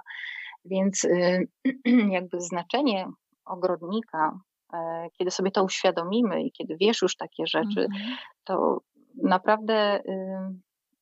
Więc 0.65 1.03
y, 1.03 1.47
jakby 2.17 2.41
znaczenie 2.41 3.07
ogrodnika, 3.45 4.39
e, 4.73 5.07
kiedy 5.17 5.31
sobie 5.31 5.51
to 5.51 5.63
uświadomimy 5.63 6.43
i 6.43 6.51
kiedy 6.51 6.77
wiesz 6.77 7.01
już 7.01 7.15
takie 7.15 7.47
rzeczy, 7.47 7.81
mhm. 7.81 8.17
to 8.43 8.81
naprawdę 9.23 9.99
y, 9.99 10.37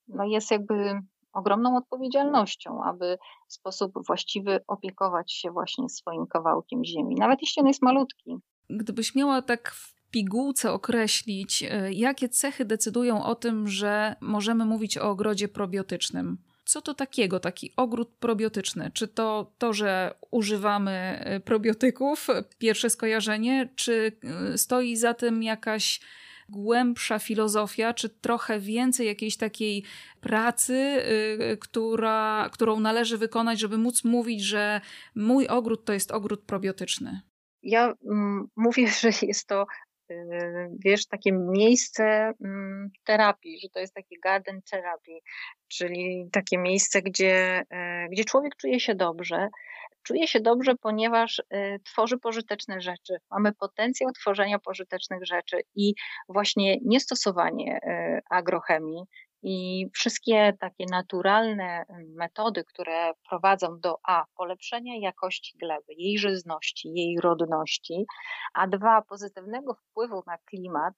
no 0.08 0.26
jest 0.26 0.52
jakby 0.52 1.02
ogromną 1.34 1.78
odpowiedzialnością, 1.78 2.84
aby 2.84 3.17
w 3.48 3.54
sposób 3.54 3.91
właściwy 4.08 4.60
opiekować 4.67 5.34
się 5.34 5.52
właśnie 5.52 5.89
swoim 5.89 6.28
kawałkiem 6.28 6.86
ziemi, 6.86 7.15
nawet 7.15 7.41
jeśli 7.41 7.62
on 7.62 7.67
jest 7.67 7.82
malutki. 7.82 8.38
Gdybyś 8.70 9.15
miała 9.15 9.41
tak 9.41 9.76
pigułce 10.12 10.72
określić, 10.72 11.63
e, 11.63 11.94
jakie 11.94 12.30
cechy 12.30 12.65
decydują 12.65 13.24
o 13.24 13.36
tym, 13.36 13.67
że 13.67 14.15
możemy 14.22 14.65
mówić 14.65 14.98
o 14.98 15.10
ogrodzie 15.10 15.48
probiotycznym? 15.48 16.38
Co 16.65 16.82
to 16.82 16.94
takiego, 16.94 17.39
taki 17.39 17.74
ogród 17.78 18.10
probiotyczny? 18.20 18.91
Czy 18.94 19.08
to 19.08 19.52
to, 19.58 19.74
że 19.74 20.15
używamy 20.32 20.91
e, 20.91 21.39
probiotyków, 21.39 22.28
pierwsze 22.58 22.89
skojarzenie, 22.89 23.70
czy 23.76 24.12
e, 24.54 24.58
stoi 24.58 24.96
za 24.96 25.13
tym 25.13 25.44
jakaś 25.44 26.00
głębsza 26.52 27.20
filozofia, 27.20 27.94
czy 27.94 28.10
trochę 28.10 28.60
więcej 28.60 29.08
jakiejś 29.08 29.38
takiej 29.38 29.84
pracy, 30.22 31.04
yy, 31.40 31.58
która, 31.58 32.50
którą 32.52 32.80
należy 32.80 33.18
wykonać, 33.18 33.60
żeby 33.60 33.78
móc 33.78 34.04
mówić, 34.04 34.42
że 34.42 34.82
mój 35.16 35.48
ogród 35.48 35.86
to 35.86 35.94
jest 35.94 36.12
ogród 36.12 36.46
probiotyczny? 36.46 37.22
Ja 37.64 37.94
mm, 38.06 38.48
mówię, 38.56 38.88
że 39.02 39.10
jest 39.22 39.48
to 39.48 39.66
y, 40.12 40.16
wiesz, 40.86 41.08
takie 41.08 41.32
miejsce 41.32 42.34
mm, 42.44 42.90
terapii, 43.04 43.60
że 43.60 43.70
to 43.70 43.80
jest 43.80 43.94
takie 43.94 44.16
garden 44.24 44.62
therapy, 44.72 45.12
czyli 45.68 46.30
takie 46.32 46.58
miejsce, 46.58 47.02
gdzie, 47.02 47.64
e, 47.70 48.08
gdzie 48.12 48.26
człowiek 48.26 48.56
czuje 48.56 48.80
się 48.80 48.96
dobrze, 48.96 49.50
Czuję 50.04 50.28
się 50.28 50.40
dobrze, 50.40 50.76
ponieważ 50.76 51.40
y, 51.40 51.80
tworzy 51.86 52.18
pożyteczne 52.18 52.82
rzeczy. 52.82 53.18
Mamy 53.32 53.54
potencjał 53.54 54.12
tworzenia 54.12 54.60
pożytecznych 54.60 55.26
rzeczy 55.26 55.62
i 55.76 55.94
właśnie 56.30 56.78
niestosowanie 56.86 57.78
y, 57.78 58.22
agrochemii 58.30 59.04
i 59.44 59.86
wszystkie 59.94 60.54
takie 60.60 60.86
naturalne 60.92 61.86
metody, 62.16 62.64
które 62.64 63.12
prowadzą 63.30 63.80
do 63.80 63.96
A 64.08 64.26
polepszenia 64.36 64.94
jakości 65.00 65.58
gleby, 65.58 65.94
jej 65.98 66.18
żyzności, 66.18 66.90
jej 66.94 67.18
rodności, 67.22 68.06
a 68.54 68.68
dwa 68.68 69.02
pozytywnego 69.02 69.74
wpływu 69.74 70.24
na 70.28 70.38
klimat 70.38 70.94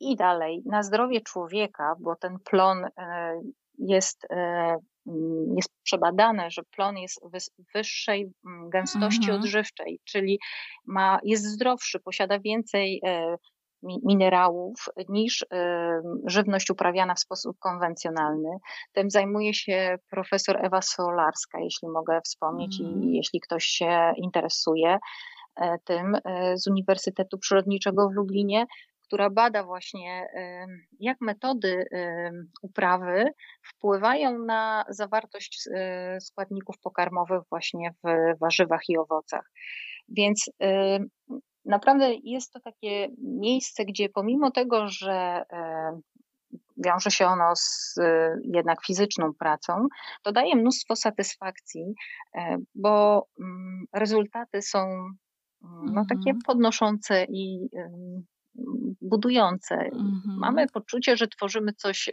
i 0.00 0.16
dalej 0.16 0.62
na 0.66 0.82
zdrowie 0.82 1.20
człowieka, 1.20 1.94
bo 2.00 2.16
ten 2.16 2.38
plon 2.44 2.84
y, 2.84 2.90
jest 3.78 4.26
jest 5.56 5.68
przebadane, 5.82 6.50
że 6.50 6.62
plon 6.62 6.96
jest 6.96 7.20
wyższej 7.74 8.32
mm, 8.46 8.70
gęstości 8.70 9.24
mhm. 9.24 9.40
odżywczej, 9.40 10.00
czyli 10.04 10.38
ma, 10.86 11.18
jest 11.24 11.44
zdrowszy, 11.44 12.00
posiada 12.00 12.38
więcej 12.38 13.00
e, 13.04 13.36
minerałów 14.04 14.88
niż 15.08 15.46
żywność 16.26 16.70
uprawiana 16.70 17.14
w 17.14 17.20
sposób 17.20 17.58
konwencjonalny. 17.58 18.48
Tym 18.92 19.10
zajmuje 19.10 19.54
się 19.54 19.96
profesor 20.10 20.66
Ewa 20.66 20.82
Solarska, 20.82 21.60
jeśli 21.60 21.88
mogę 21.88 22.20
wspomnieć, 22.24 22.80
mm. 22.80 22.92
i 22.92 22.94
mhm. 22.94 23.14
jeśli 23.14 23.40
ktoś 23.40 23.64
się 23.64 24.12
interesuje 24.16 24.98
e, 25.56 25.78
tym 25.84 26.14
e, 26.24 26.56
z 26.58 26.66
Uniwersytetu 26.66 27.38
Przyrodniczego 27.38 28.08
w 28.08 28.12
Lublinie, 28.12 28.66
która 29.06 29.30
bada 29.30 29.64
właśnie, 29.64 30.28
jak 31.00 31.20
metody 31.20 31.84
uprawy 32.62 33.24
wpływają 33.62 34.38
na 34.38 34.84
zawartość 34.88 35.68
e, 35.74 36.20
składników 36.20 36.78
pokarmowych 36.78 37.42
właśnie 37.50 37.90
w 38.04 38.38
warzywach 38.40 38.80
i 38.88 38.98
owocach. 38.98 39.50
Więc 40.08 40.50
naprawdę 41.64 42.14
jest 42.22 42.52
to 42.52 42.60
takie 42.60 43.08
miejsce, 43.18 43.84
gdzie 43.84 44.08
pomimo 44.08 44.50
tego, 44.50 44.88
że 44.88 45.44
wiąże 46.76 47.10
się 47.10 47.26
ono 47.26 47.56
z 47.56 47.98
e, 47.98 48.36
jednak 48.44 48.84
fizyczną 48.86 49.34
pracą, 49.38 49.86
to 50.22 50.32
daje 50.32 50.56
mnóstwo 50.56 50.96
satysfakcji, 50.96 51.94
e, 52.34 52.56
bo 52.74 53.26
mm, 53.40 53.86
rezultaty 53.92 54.62
są 54.62 54.78
mm, 54.78 55.94
no, 55.94 56.04
takie 56.08 56.30
mhm. 56.30 56.38
podnoszące 56.46 57.24
i 57.28 57.68
budujące. 59.00 59.74
Mhm. 59.74 60.22
Mamy 60.26 60.66
poczucie, 60.68 61.16
że 61.16 61.28
tworzymy 61.28 61.72
coś, 61.72 62.10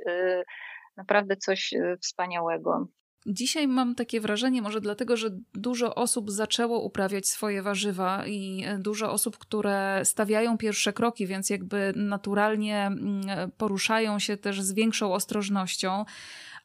naprawdę 0.97 1.37
coś 1.37 1.73
wspaniałego. 2.01 2.87
Dzisiaj 3.25 3.67
mam 3.67 3.95
takie 3.95 4.21
wrażenie, 4.21 4.61
może 4.61 4.81
dlatego, 4.81 5.17
że 5.17 5.29
dużo 5.53 5.95
osób 5.95 6.31
zaczęło 6.31 6.81
uprawiać 6.81 7.27
swoje 7.27 7.61
warzywa 7.61 8.27
i 8.27 8.63
e, 8.65 8.77
dużo 8.77 9.11
osób, 9.11 9.37
które 9.37 10.01
stawiają 10.03 10.57
pierwsze 10.57 10.93
kroki, 10.93 11.27
więc 11.27 11.49
jakby 11.49 11.93
naturalnie 11.95 12.85
mm, 12.85 13.51
poruszają 13.57 14.19
się 14.19 14.37
też 14.37 14.61
z 14.61 14.73
większą 14.73 15.13
ostrożnością 15.13 16.05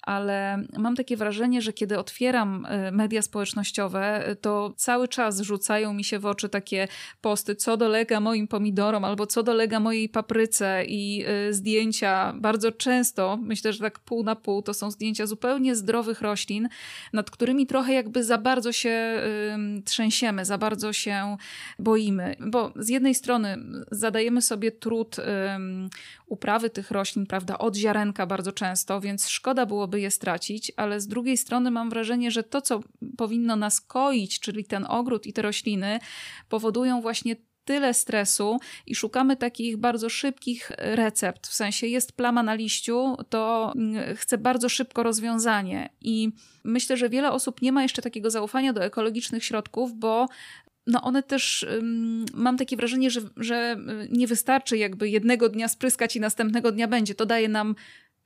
ale 0.06 0.64
mam 0.78 0.96
takie 0.96 1.16
wrażenie, 1.16 1.62
że 1.62 1.72
kiedy 1.72 1.98
otwieram 1.98 2.66
e, 2.68 2.92
media 2.92 3.22
społecznościowe, 3.22 4.36
to 4.40 4.72
cały 4.76 5.08
czas 5.08 5.40
rzucają 5.40 5.94
mi 5.94 6.04
się 6.04 6.18
w 6.18 6.26
oczy 6.26 6.48
takie 6.48 6.88
posty, 7.20 7.54
co 7.54 7.76
dolega 7.76 8.20
moim 8.20 8.48
pomidorom 8.48 9.04
albo 9.04 9.26
co 9.26 9.42
dolega 9.42 9.80
mojej 9.80 10.08
papryce 10.08 10.84
i 10.84 11.24
e, 11.26 11.52
zdjęcia 11.52 12.32
bardzo 12.36 12.72
często, 12.72 13.38
myślę, 13.42 13.72
że 13.72 13.78
tak 13.78 13.98
pół 13.98 14.22
na 14.22 14.36
pół, 14.36 14.62
to 14.62 14.74
są 14.74 14.90
zdjęcia 14.90 15.26
zupełnie 15.26 15.76
zdrowych 15.76 16.20
roślin, 16.20 16.68
nad 17.12 17.30
którymi 17.30 17.66
trochę 17.66 17.92
jakby 17.92 18.24
za 18.24 18.38
bardzo 18.38 18.72
się 18.72 19.22
trzęsiemy, 19.84 20.44
za 20.44 20.58
bardzo 20.58 20.92
się 20.92 21.36
boimy. 21.78 22.36
Bo 22.40 22.72
z 22.76 22.88
jednej 22.88 23.14
strony 23.14 23.56
zadajemy 23.90 24.42
sobie 24.42 24.72
trud 24.72 25.16
uprawy 26.26 26.70
tych 26.70 26.90
roślin, 26.90 27.26
prawda, 27.26 27.58
od 27.58 27.76
ziarenka 27.76 28.26
bardzo 28.26 28.52
często, 28.52 29.00
więc 29.00 29.28
szkoda 29.28 29.66
byłoby 29.66 29.95
je 29.96 30.10
stracić, 30.10 30.72
ale 30.76 31.00
z 31.00 31.06
drugiej 31.06 31.36
strony 31.36 31.70
mam 31.70 31.90
wrażenie, 31.90 32.30
że 32.30 32.42
to, 32.42 32.60
co 32.60 32.80
powinno 33.16 33.56
nas 33.56 33.80
koić, 33.80 34.40
czyli 34.40 34.64
ten 34.64 34.86
ogród 34.88 35.26
i 35.26 35.32
te 35.32 35.42
rośliny, 35.42 35.98
powodują 36.48 37.00
właśnie 37.00 37.36
tyle 37.66 37.94
stresu 37.94 38.58
i 38.86 38.94
szukamy 38.94 39.36
takich 39.36 39.76
bardzo 39.76 40.08
szybkich 40.08 40.72
recept. 40.78 41.46
W 41.46 41.54
sensie 41.54 41.86
jest 41.86 42.12
plama 42.12 42.42
na 42.42 42.54
liściu, 42.54 43.16
to 43.28 43.72
mm, 43.76 44.16
chcę 44.16 44.38
bardzo 44.38 44.68
szybko 44.68 45.02
rozwiązanie. 45.02 45.88
I 46.00 46.32
myślę, 46.64 46.96
że 46.96 47.08
wiele 47.08 47.32
osób 47.32 47.62
nie 47.62 47.72
ma 47.72 47.82
jeszcze 47.82 48.02
takiego 48.02 48.30
zaufania 48.30 48.72
do 48.72 48.84
ekologicznych 48.84 49.44
środków, 49.44 49.94
bo 49.94 50.26
no 50.86 51.02
one 51.02 51.22
też, 51.22 51.66
mam 52.34 52.56
takie 52.56 52.76
wrażenie, 52.76 53.10
że, 53.10 53.20
że 53.36 53.76
y, 54.04 54.08
nie 54.10 54.26
wystarczy 54.26 54.78
jakby 54.78 55.08
jednego 55.08 55.48
dnia 55.48 55.68
spryskać 55.68 56.16
i 56.16 56.20
następnego 56.20 56.72
dnia 56.72 56.88
będzie. 56.88 57.14
To 57.14 57.26
daje 57.26 57.48
nam 57.48 57.74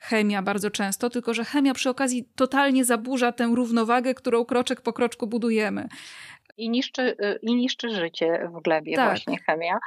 chemia 0.00 0.42
bardzo 0.42 0.70
często, 0.70 1.10
tylko 1.10 1.34
że 1.34 1.44
chemia 1.44 1.74
przy 1.74 1.90
okazji 1.90 2.28
totalnie 2.36 2.84
zaburza 2.84 3.32
tę 3.32 3.52
równowagę, 3.54 4.14
którą 4.14 4.44
kroczek 4.44 4.80
po 4.80 4.92
kroczku 4.92 5.26
budujemy. 5.26 5.88
I 6.56 6.70
niszczy, 6.70 7.02
y, 7.02 7.38
i 7.42 7.54
niszczy 7.54 7.90
życie 7.90 8.50
w 8.54 8.62
glebie 8.62 8.96
tak. 8.96 9.10
właśnie 9.10 9.38
chemia, 9.38 9.78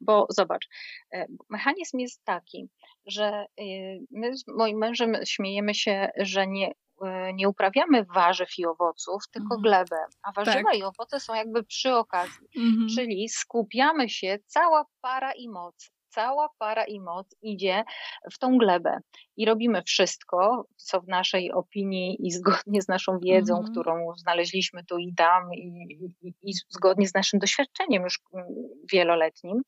bo 0.00 0.26
zobacz, 0.30 0.68
e, 1.14 1.26
mechanizm 1.48 1.98
jest 1.98 2.24
taki, 2.24 2.68
że 3.06 3.44
y, 3.60 3.64
my 4.10 4.36
z 4.36 4.46
moim 4.46 4.78
mężem 4.78 5.16
śmiejemy 5.24 5.74
się, 5.74 6.08
że 6.16 6.46
nie 6.46 6.72
E, 7.02 7.32
nie 7.34 7.48
uprawiamy 7.48 8.04
warzyw 8.04 8.58
i 8.58 8.66
owoców, 8.66 9.22
tylko 9.30 9.54
mhm. 9.54 9.62
glebę, 9.62 9.96
a 10.22 10.32
warzywa 10.32 10.70
tak. 10.70 10.78
i 10.78 10.82
owoce 10.82 11.20
są 11.20 11.34
jakby 11.34 11.64
przy 11.64 11.94
okazji, 11.94 12.46
mhm. 12.56 12.88
czyli 12.94 13.28
skupiamy 13.28 14.08
się, 14.08 14.38
cała 14.46 14.84
para 15.00 15.32
i 15.32 15.48
moc 15.48 15.90
cała 16.08 16.48
para 16.58 16.84
i 16.84 17.00
moc 17.00 17.36
idzie 17.42 17.84
w 18.32 18.38
tą 18.38 18.58
glebę 18.58 18.98
i 19.36 19.46
robimy 19.46 19.82
wszystko, 19.82 20.66
co 20.76 21.00
w 21.00 21.08
naszej 21.08 21.52
opinii 21.52 22.26
i 22.26 22.30
zgodnie 22.30 22.82
z 22.82 22.88
naszą 22.88 23.18
wiedzą, 23.18 23.54
mm 23.54 23.68
którą 23.70 24.12
znaleźliśmy 24.16 24.84
tu 24.84 24.98
i 24.98 25.14
tam 25.14 25.54
i, 25.54 25.86
i, 26.22 26.34
i, 26.42 26.52
zgodnie 26.68 27.08
z 27.08 27.14
naszym 27.14 27.38
doświadczeniem 27.40 28.02
już 28.02 28.20
mm, 28.34 28.46
wieloletnim, 28.92 29.62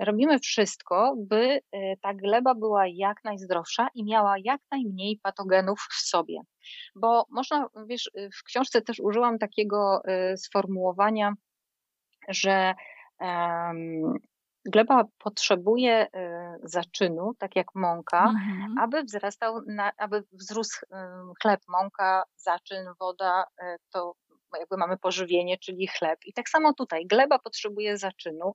robimy 0.00 0.38
wszystko, 0.38 1.14
by 1.18 1.60
e, 1.72 1.96
ta 1.96 2.14
gleba 2.14 2.54
była 2.54 2.86
jak 2.86 3.24
najzdrowsza 3.24 3.88
i 3.94 4.04
miała 4.04 4.34
jak 4.44 4.60
najmniej 4.70 5.20
patogenów 5.22 5.86
w 5.90 6.08
sobie. 6.08 6.40
Bo 6.94 7.26
można, 7.30 7.68
wiesz, 7.86 8.10
w 8.38 8.44
książce 8.44 8.82
też 8.82 9.00
użyłam 9.00 9.38
takiego 9.38 10.00
e, 10.04 10.36
sformułowania, 10.36 11.32
że 12.28 12.74
gleba 14.66 15.04
potrzebuje 15.18 16.06
y, 16.06 16.08
zaczynu, 16.62 17.34
tak 17.38 17.56
jak 17.56 17.66
mąka, 17.74 18.24
mhm. 18.24 18.78
aby 18.78 19.02
wzrastał, 19.02 19.60
na, 19.66 19.92
aby 19.98 20.24
wzrósł 20.32 20.84
y, 20.84 20.88
chleb, 21.42 21.60
mąka, 21.68 22.24
zaczyn, 22.36 22.86
woda, 23.00 23.44
y, 23.62 23.76
to 23.92 24.14
jakby 24.58 24.76
mamy 24.76 24.98
pożywienie, 24.98 25.58
czyli 25.58 25.86
chleb. 25.86 26.18
I 26.26 26.32
tak 26.32 26.48
samo 26.48 26.74
tutaj 26.74 27.06
gleba 27.06 27.38
potrzebuje 27.38 27.96
zaczynu 27.96 28.52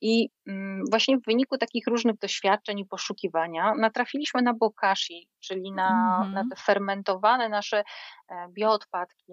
i 0.00 0.28
mm, 0.46 0.84
właśnie 0.90 1.18
w 1.18 1.24
wyniku 1.24 1.58
takich 1.58 1.86
różnych 1.86 2.18
doświadczeń 2.18 2.78
i 2.78 2.86
poszukiwania 2.86 3.74
natrafiliśmy 3.74 4.42
na 4.42 4.54
bokashi, 4.54 5.28
czyli 5.40 5.72
na, 5.72 6.18
mm 6.20 6.30
-hmm. 6.30 6.34
na 6.34 6.44
te 6.50 6.62
fermentowane 6.62 7.48
nasze 7.48 7.84
e, 8.28 8.48
bioodpadki, 8.48 9.32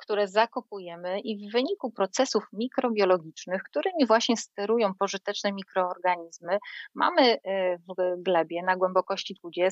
które 0.00 0.28
zakopujemy 0.28 1.20
i 1.20 1.48
w 1.48 1.52
wyniku 1.52 1.90
procesów 1.90 2.44
mikrobiologicznych, 2.52 3.62
którymi 3.62 4.06
właśnie 4.06 4.36
sterują 4.36 4.94
pożyteczne 4.94 5.52
mikroorganizmy, 5.52 6.58
mamy 6.94 7.38
e, 7.44 7.76
w 7.78 8.22
glebie 8.22 8.62
na 8.62 8.76
głębokości 8.76 9.36
20-30 9.44 9.70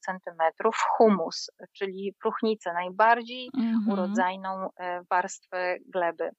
cm 0.00 0.70
humus, 0.96 1.50
czyli 1.72 2.14
próchnicę, 2.22 2.72
najbardziej 2.72 3.50
mm-hmm. 3.50 3.92
urodzajną 3.92 4.68
e, 4.76 5.02
warstwę 5.10 5.76
gleby. 5.86 6.30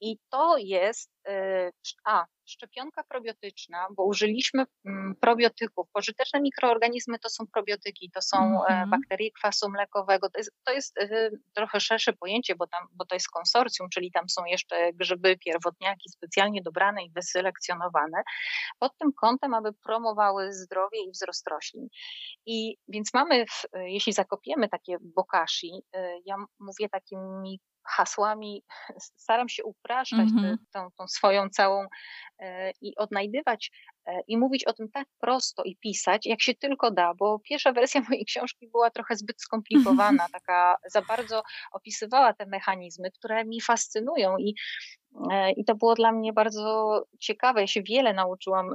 I 0.00 0.18
to 0.30 0.56
jest, 0.58 1.10
a 2.04 2.26
szczepionka 2.44 3.04
probiotyczna, 3.04 3.86
bo 3.96 4.04
użyliśmy 4.04 4.64
mm, 4.86 5.14
probiotyków. 5.20 5.86
Pożyteczne 5.92 6.40
mikroorganizmy 6.40 7.18
to 7.18 7.28
są 7.28 7.44
probiotyki, 7.46 8.10
to 8.14 8.22
są 8.22 8.36
mm-hmm. 8.38 8.88
bakterie 8.88 9.30
kwasu 9.30 9.70
mlekowego. 9.70 10.30
To 10.30 10.38
jest, 10.38 10.50
to 10.64 10.72
jest 10.72 10.98
e, 10.98 11.30
trochę 11.54 11.80
szersze 11.80 12.12
pojęcie, 12.12 12.54
bo, 12.56 12.66
tam, 12.66 12.86
bo 12.92 13.04
to 13.04 13.14
jest 13.14 13.30
konsorcjum, 13.30 13.88
czyli 13.88 14.10
tam 14.12 14.28
są 14.28 14.44
jeszcze 14.44 14.92
grzyby, 14.92 15.38
pierwotniaki 15.38 16.10
specjalnie 16.10 16.62
dobrane 16.62 17.04
i 17.04 17.10
wyselekcjonowane 17.10 18.22
pod 18.78 18.98
tym 18.98 19.12
kątem, 19.20 19.54
aby 19.54 19.72
promowały 19.72 20.52
zdrowie 20.52 21.04
i 21.04 21.10
wzrost 21.10 21.48
roślin. 21.48 21.88
I 22.46 22.76
więc 22.88 23.14
mamy, 23.14 23.46
w, 23.46 23.62
jeśli 23.74 24.12
zakopiemy 24.12 24.68
takie 24.68 24.96
bokashi, 25.00 25.82
ja 26.26 26.36
mówię 26.58 26.88
takimi 26.88 27.60
hasłami 27.84 28.64
staram 29.16 29.48
się 29.48 29.64
upraszczać 29.64 30.28
mm 30.30 30.36
-hmm. 30.36 30.56
tą, 30.72 30.88
tą, 30.98 31.08
swoją 31.08 31.48
całą 31.48 31.86
e, 32.38 32.70
i 32.80 32.96
odnajdywać 32.96 33.70
e, 34.06 34.20
i 34.28 34.36
mówić 34.38 34.64
o 34.64 34.72
tym 34.72 34.90
tak 34.90 35.08
prosto 35.20 35.62
i 35.62 35.76
pisać, 35.76 36.26
jak 36.26 36.42
się 36.42 36.54
tylko 36.54 36.90
da, 36.90 37.14
bo 37.14 37.38
pierwsza 37.38 37.72
wersja 37.72 38.00
mojej 38.08 38.24
książki 38.24 38.68
była 38.68 38.90
trochę 38.90 39.16
zbyt 39.16 39.42
skomplikowana, 39.42 40.26
taka 40.40 40.76
za 40.90 41.02
bardzo 41.02 41.42
opisywała 41.72 42.32
te 42.32 42.46
mechanizmy, 42.46 43.10
które 43.10 43.44
mi 43.44 43.60
fascynują 43.60 44.36
i, 44.38 44.54
e, 45.32 45.52
i 45.52 45.64
to 45.64 45.74
było 45.74 45.94
dla 45.94 46.12
mnie 46.12 46.32
bardzo 46.32 47.02
ciekawe. 47.18 47.60
Ja 47.60 47.66
się 47.66 47.82
wiele 47.82 48.14
nauczyłam 48.14 48.74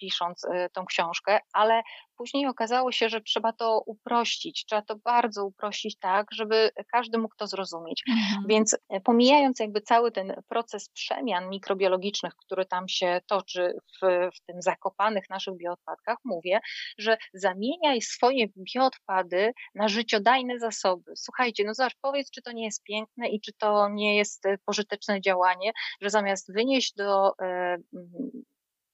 pisząc 0.00 0.46
tą 0.72 0.86
książkę, 0.86 1.40
ale 1.52 1.82
później 2.16 2.46
okazało 2.46 2.92
się, 2.92 3.08
że 3.08 3.20
trzeba 3.20 3.52
to 3.52 3.82
uprościć, 3.86 4.64
trzeba 4.64 4.82
to 4.82 4.96
bardzo 4.96 5.44
uprościć 5.44 5.98
tak, 5.98 6.26
żeby 6.32 6.70
każdy 6.92 7.18
mógł 7.18 7.34
to 7.36 7.46
zrozumieć. 7.46 8.02
Mhm. 8.08 8.44
Więc 8.48 8.76
pomijając 9.04 9.60
jakby 9.60 9.80
cały 9.80 10.12
ten 10.12 10.34
proces 10.48 10.88
przemian 10.88 11.48
mikrobiologicznych, 11.48 12.32
który 12.36 12.66
tam 12.66 12.88
się 12.88 13.20
toczy 13.26 13.74
w, 14.02 14.06
w 14.36 14.40
tym 14.46 14.62
zakopanych 14.62 15.30
naszych 15.30 15.56
bioodpadkach, 15.56 16.18
mówię, 16.24 16.60
że 16.98 17.16
zamieniaj 17.34 18.02
swoje 18.02 18.46
bioodpady 18.74 19.52
na 19.74 19.88
życiodajne 19.88 20.58
zasoby. 20.58 21.12
Słuchajcie, 21.16 21.64
no 21.64 21.74
zobacz, 21.74 21.96
powiedz, 22.00 22.30
czy 22.30 22.42
to 22.42 22.52
nie 22.52 22.64
jest 22.64 22.82
piękne 22.82 23.28
i 23.28 23.40
czy 23.40 23.52
to 23.52 23.88
nie 23.88 24.16
jest 24.16 24.44
pożyteczne 24.66 25.20
działanie, 25.20 25.72
że 26.00 26.10
zamiast 26.10 26.52
wynieść 26.52 26.94
do 26.94 27.32
e, 27.42 27.76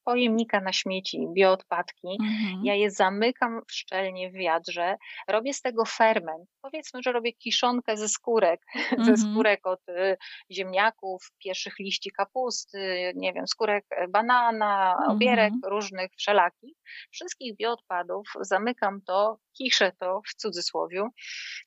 pojemnika 0.04 0.60
na 0.60 0.72
śmieci, 0.72 1.28
bioodpadki, 1.32 2.18
mhm. 2.22 2.64
ja 2.64 2.74
je 2.74 2.90
zamykam 2.90 3.60
szczelnie 3.70 4.30
w 4.30 4.32
wiadrze, 4.32 4.96
robię 5.28 5.54
z 5.54 5.60
tego 5.60 5.84
ferment. 5.84 6.48
Powiedzmy, 6.62 7.02
że 7.02 7.12
robię 7.12 7.32
kiszonkę 7.32 7.96
ze 7.96 8.09
skórek, 8.09 8.61
mhm. 8.98 9.05
ze 9.05 9.22
skórek 9.22 9.66
od 9.66 9.88
y, 9.88 10.16
ziemniaków, 10.50 11.32
pierwszych 11.44 11.78
liści 11.78 12.11
kapusty, 12.11 13.12
nie 13.16 13.32
wiem, 13.32 13.46
skórek 13.46 13.84
banana, 14.09 14.96
obierek 15.09 15.52
mhm. 15.52 15.72
różnych, 15.72 16.11
wszelakich. 16.16 16.76
Wszystkich 17.11 17.57
bioodpadów 17.57 18.28
zamykam 18.40 19.00
to, 19.02 19.38
kiszę 19.59 19.92
to 19.98 20.20
w 20.26 20.34
cudzysłowie, 20.34 21.09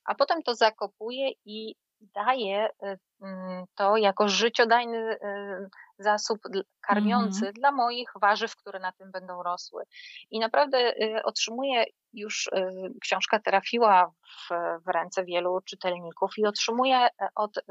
a 0.04 0.14
potem 0.14 0.42
to 0.42 0.54
zakopuję 0.54 1.30
i 1.44 1.74
daję 2.00 2.68
y, 2.68 2.98
mm, 3.22 3.64
to 3.74 3.96
jako 3.96 4.28
życiodajny 4.28 4.98
y, 4.98 5.18
zasób 5.98 6.38
karmiący 6.80 7.42
mm. 7.42 7.52
dla 7.52 7.72
moich 7.72 8.08
warzyw, 8.20 8.56
które 8.56 8.80
na 8.80 8.92
tym 8.92 9.10
będą 9.10 9.42
rosły. 9.42 9.84
I 10.30 10.38
naprawdę 10.38 10.78
y, 10.78 11.22
otrzymuję 11.22 11.84
już 12.12 12.46
y, 12.46 12.50
książka 13.00 13.38
trafiła 13.38 14.06
w, 14.06 14.48
w 14.86 14.88
ręce 14.88 15.24
wielu 15.24 15.60
czytelników 15.60 16.30
i 16.38 16.46
otrzymuje 16.46 16.96
e, 16.96 17.10
od, 17.34 17.56
y, 17.56 17.62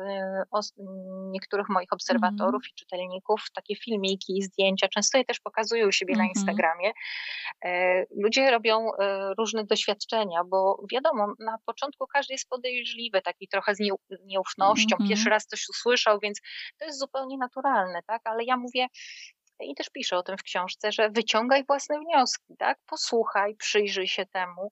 niektórych 1.32 1.70
moich 1.70 1.94
obserwatorów 1.94 2.62
mm. 2.64 2.70
i 2.72 2.76
czytelników 2.80 3.42
takie 3.56 3.76
filmiki, 3.76 4.42
zdjęcia. 4.42 4.88
Często 4.88 5.18
je 5.18 5.26
też 5.26 5.40
pokazują 5.40 5.88
u 5.88 5.92
siebie 5.92 6.14
mm. 6.14 6.26
na 6.26 6.30
mhm. 6.30 6.36
Instagramie. 6.36 6.92
E, 7.66 8.04
ludzie 8.24 8.52
robią 8.52 8.88
e, 8.94 9.34
różne 9.38 9.64
doświadczenia, 9.64 10.44
bo 10.44 10.82
wiadomo, 10.92 11.34
na 11.40 11.58
początku 11.66 12.08
każdy 12.08 12.34
jest 12.34 12.50
podejrzliwy, 12.50 13.22
taki 13.22 13.48
trochę 13.48 13.76
z 13.76 13.80
nieufnością, 14.26 14.96
mm. 15.00 15.10
pierwszy 15.10 15.30
raz 15.30 15.46
coś 15.46 15.70
usłyszał, 15.70 16.20
więc 16.20 16.42
to 16.80 16.86
jest 16.86 17.00
zupełnie 17.00 17.38
naturalne, 17.38 18.00
tak? 18.08 18.22
Ale 18.24 18.44
ja 18.44 18.58
mówię, 18.58 18.88
i 19.64 19.76
też 19.76 19.90
piszę 19.90 20.18
o 20.18 20.24
tym 20.24 20.38
w 20.38 20.44
książce, 20.44 20.92
że 20.92 21.10
wyciągaj 21.10 21.66
własne 21.66 22.00
wnioski, 22.00 22.56
tak? 22.60 22.80
Posłuchaj, 22.86 23.56
przyjrzyj 23.56 24.08
się 24.08 24.26
temu. 24.26 24.70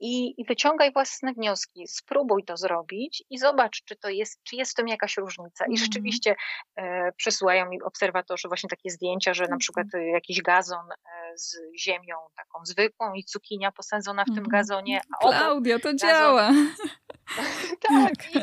I, 0.00 0.40
i, 0.40 0.44
wyciągaj 0.44 0.92
własne 0.92 1.32
wnioski, 1.32 1.86
spróbuj 1.88 2.44
to 2.44 2.56
zrobić 2.56 3.24
i 3.30 3.38
zobacz, 3.38 3.84
czy 3.84 3.96
to 3.96 4.08
jest, 4.08 4.42
czy 4.42 4.56
jest 4.56 4.72
w 4.72 4.74
tym 4.74 4.88
jakaś 4.88 5.16
różnica. 5.16 5.64
I 5.64 5.68
mm. 5.68 5.76
rzeczywiście 5.76 6.34
e, 6.76 7.12
przesyłają 7.12 7.68
mi 7.68 7.82
obserwatorzy 7.82 8.48
właśnie 8.48 8.68
takie 8.68 8.90
zdjęcia, 8.90 9.34
że 9.34 9.48
na 9.48 9.56
przykład 9.56 9.84
mhm. 9.84 10.04
jakiś 10.06 10.42
gazon 10.42 10.86
e, 10.92 11.38
z 11.38 11.56
ziemią 11.78 12.16
taką 12.36 12.64
zwykłą 12.64 13.14
i 13.14 13.24
cukinia 13.24 13.72
posadzona 13.72 14.22
w 14.22 14.26
tym 14.26 14.38
mhm. 14.38 14.48
gazonie. 14.48 15.00
A 15.20 15.28
Klaudia, 15.28 15.78
to 15.78 15.92
gazon... 15.92 15.98
działa. 15.98 16.50
tak, 17.88 18.34
i, 18.34 18.38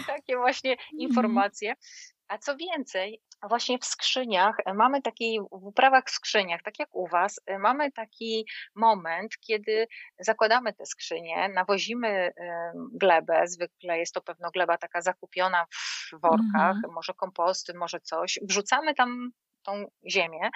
i, 0.00 0.04
takie 0.06 0.36
właśnie 0.36 0.72
mhm. 0.72 0.98
informacje. 0.98 1.74
A 2.28 2.38
co 2.38 2.56
więcej, 2.56 3.20
właśnie 3.48 3.78
w 3.78 3.84
skrzyniach 3.84 4.56
e, 4.64 4.74
mamy 4.74 5.02
taki, 5.02 5.40
w 5.40 5.64
uprawach 5.66 6.04
w 6.06 6.10
skrzyniach, 6.10 6.62
tak 6.62 6.78
jak 6.78 6.94
u 6.94 7.06
Was, 7.06 7.40
e, 7.46 7.58
mamy 7.58 7.92
taki 7.92 8.46
moment, 8.74 9.38
kiedy 9.40 9.86
zakładamy 10.18 10.72
te 10.72 10.86
skrzynie, 10.86 11.48
nawozimy 11.48 12.32
glebę, 12.92 13.42
zwykle 13.46 13.98
jest 13.98 14.14
to 14.14 14.20
pewno 14.20 14.50
gleba 14.50 14.78
taka 14.78 15.02
zakupiona 15.02 15.66
w 16.12 16.20
workach, 16.20 16.76
mm. 16.76 16.92
może 16.94 17.14
komposty, 17.14 17.74
może 17.74 18.00
coś, 18.00 18.38
wrzucamy 18.42 18.94
tam 18.94 19.30
tą 19.64 19.84
ziemię. 20.10 20.50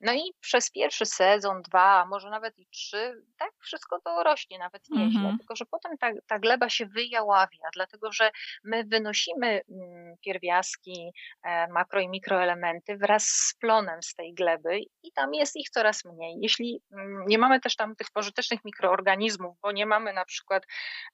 No 0.00 0.12
i 0.12 0.32
przez 0.40 0.70
pierwszy 0.70 1.06
sezon, 1.06 1.62
dwa, 1.62 2.06
może 2.06 2.30
nawet 2.30 2.58
i 2.58 2.66
trzy, 2.66 3.22
tak 3.38 3.50
wszystko 3.60 4.00
to 4.04 4.22
rośnie 4.22 4.58
nawet 4.58 4.82
nieźle. 4.90 5.20
Mhm. 5.20 5.38
Tylko, 5.38 5.56
że 5.56 5.64
potem 5.70 5.98
ta, 5.98 6.10
ta 6.26 6.38
gleba 6.38 6.68
się 6.68 6.86
wyjaławia, 6.86 7.68
dlatego 7.74 8.12
że 8.12 8.30
my 8.64 8.84
wynosimy 8.84 9.46
mm, 9.70 10.16
pierwiastki, 10.24 11.10
e, 11.42 11.68
makro 11.68 12.00
i 12.00 12.08
mikroelementy 12.08 12.96
wraz 12.96 13.24
z 13.24 13.54
plonem 13.60 14.02
z 14.02 14.14
tej 14.14 14.34
gleby 14.34 14.80
i 15.02 15.12
tam 15.12 15.34
jest 15.34 15.56
ich 15.56 15.70
coraz 15.70 16.04
mniej. 16.04 16.36
Jeśli 16.40 16.80
mm, 16.92 17.26
nie 17.26 17.38
mamy 17.38 17.60
też 17.60 17.76
tam 17.76 17.96
tych 17.96 18.10
pożytecznych 18.10 18.64
mikroorganizmów, 18.64 19.56
bo 19.62 19.72
nie 19.72 19.86
mamy 19.86 20.12
na 20.12 20.24
przykład 20.24 20.62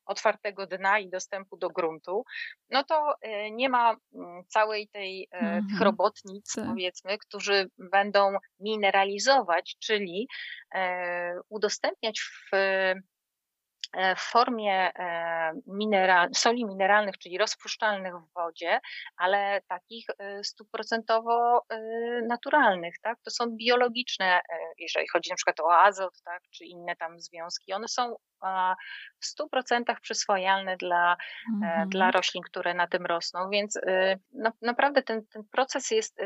otwartego 0.07 0.67
dna 0.67 0.99
i 0.99 1.11
dostępu 1.11 1.57
do 1.57 1.69
gruntu, 1.69 2.25
no 2.71 2.85
to 2.85 3.15
e, 3.21 3.51
nie 3.51 3.69
ma 3.69 3.97
mm, 4.15 4.45
całej 4.49 4.89
tej, 4.89 5.29
e, 5.33 5.39
mhm. 5.39 5.69
tych 5.69 5.81
robotnic, 5.81 6.53
tak. 6.55 6.65
powiedzmy, 6.67 7.19
którzy 7.31 7.71
będą 7.79 8.33
mineralizować, 8.61 9.77
czyli 9.79 10.29
e, 10.75 11.41
udostępniać 11.49 12.21
w 12.21 12.55
e, 12.55 14.17
w 14.17 14.21
formie 14.21 14.93
e, 14.95 15.53
mineral, 15.67 16.29
soli 16.35 16.65
mineralnych, 16.65 17.19
czyli 17.19 17.39
rozpuszczalnych 17.39 18.15
w 18.15 18.33
wodzie, 18.35 18.81
ale 19.17 19.61
takich 19.69 20.07
stuprocentowo 20.43 21.67
naturalnych, 22.29 22.95
tak? 23.03 23.19
To 23.25 23.31
są 23.31 23.57
biologiczne, 23.57 24.41
jeżeli 24.79 25.09
chodzi 25.09 25.31
na 25.31 25.37
przykład 25.37 25.61
o 25.61 25.73
azot, 25.79 26.23
tak? 26.25 26.43
czy 26.51 26.65
inne 26.65 26.97
tam 26.97 27.21
związki. 27.21 27.73
One 27.73 27.89
są 27.89 28.17
w 29.21 29.41
100% 29.41 30.01
przyswajalne 30.03 30.77
dla, 30.77 31.17
mhm. 31.55 31.89
dla 31.89 32.11
roślin, 32.11 32.43
które 32.43 32.75
na 32.75 32.87
tym 32.87 33.07
rosną, 33.07 33.51
więc 33.51 33.81
no, 34.33 34.53
naprawdę 34.63 35.03
ten, 35.03 35.27
ten 35.27 35.45
proces 35.53 35.91
jest 35.91 36.21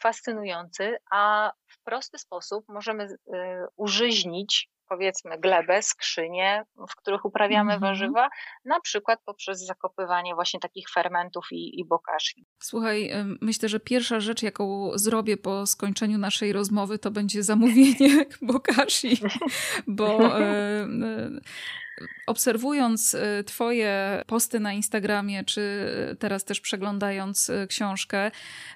fascynujący, 0.00 0.96
a 1.10 1.52
w 1.66 1.82
prosty 1.84 2.18
sposób 2.18 2.64
możemy 2.68 3.04
y, 3.04 3.16
użyźnić 3.76 4.70
powiedzmy 4.88 5.38
glebę, 5.38 5.82
skrzynie, 5.82 6.64
w 6.90 6.96
których 6.96 7.24
uprawiamy 7.24 7.72
mm 7.72 7.78
-hmm. 7.78 7.82
warzywa, 7.82 8.28
na 8.64 8.80
przykład 8.80 9.20
poprzez 9.24 9.66
zakopywanie 9.66 10.34
właśnie 10.34 10.60
takich 10.60 10.90
fermentów 10.90 11.46
i, 11.50 11.80
i. 11.80 11.84
Słuchaj, 12.62 13.12
myślę, 13.40 13.68
że 13.68 13.80
pierwsza 13.80 14.20
rzecz, 14.20 14.42
jaką 14.42 14.90
zrobię 14.94 15.36
po 15.36 15.66
skończeniu 15.66 16.18
naszej 16.18 16.52
rozmowy, 16.52 16.98
to 16.98 17.10
będzie 17.10 17.42
zamówienie 17.42 18.24
bokashi, 18.42 19.20
bo 19.86 20.18
obserwując 22.26 23.14
y, 23.14 23.44
Twoje 23.44 24.22
posty 24.26 24.60
na 24.60 24.72
Instagramie, 24.72 25.44
czy 25.44 25.86
teraz 26.18 26.44
też 26.44 26.60
przeglądając 26.60 27.48
y, 27.48 27.66
książkę, 27.68 28.30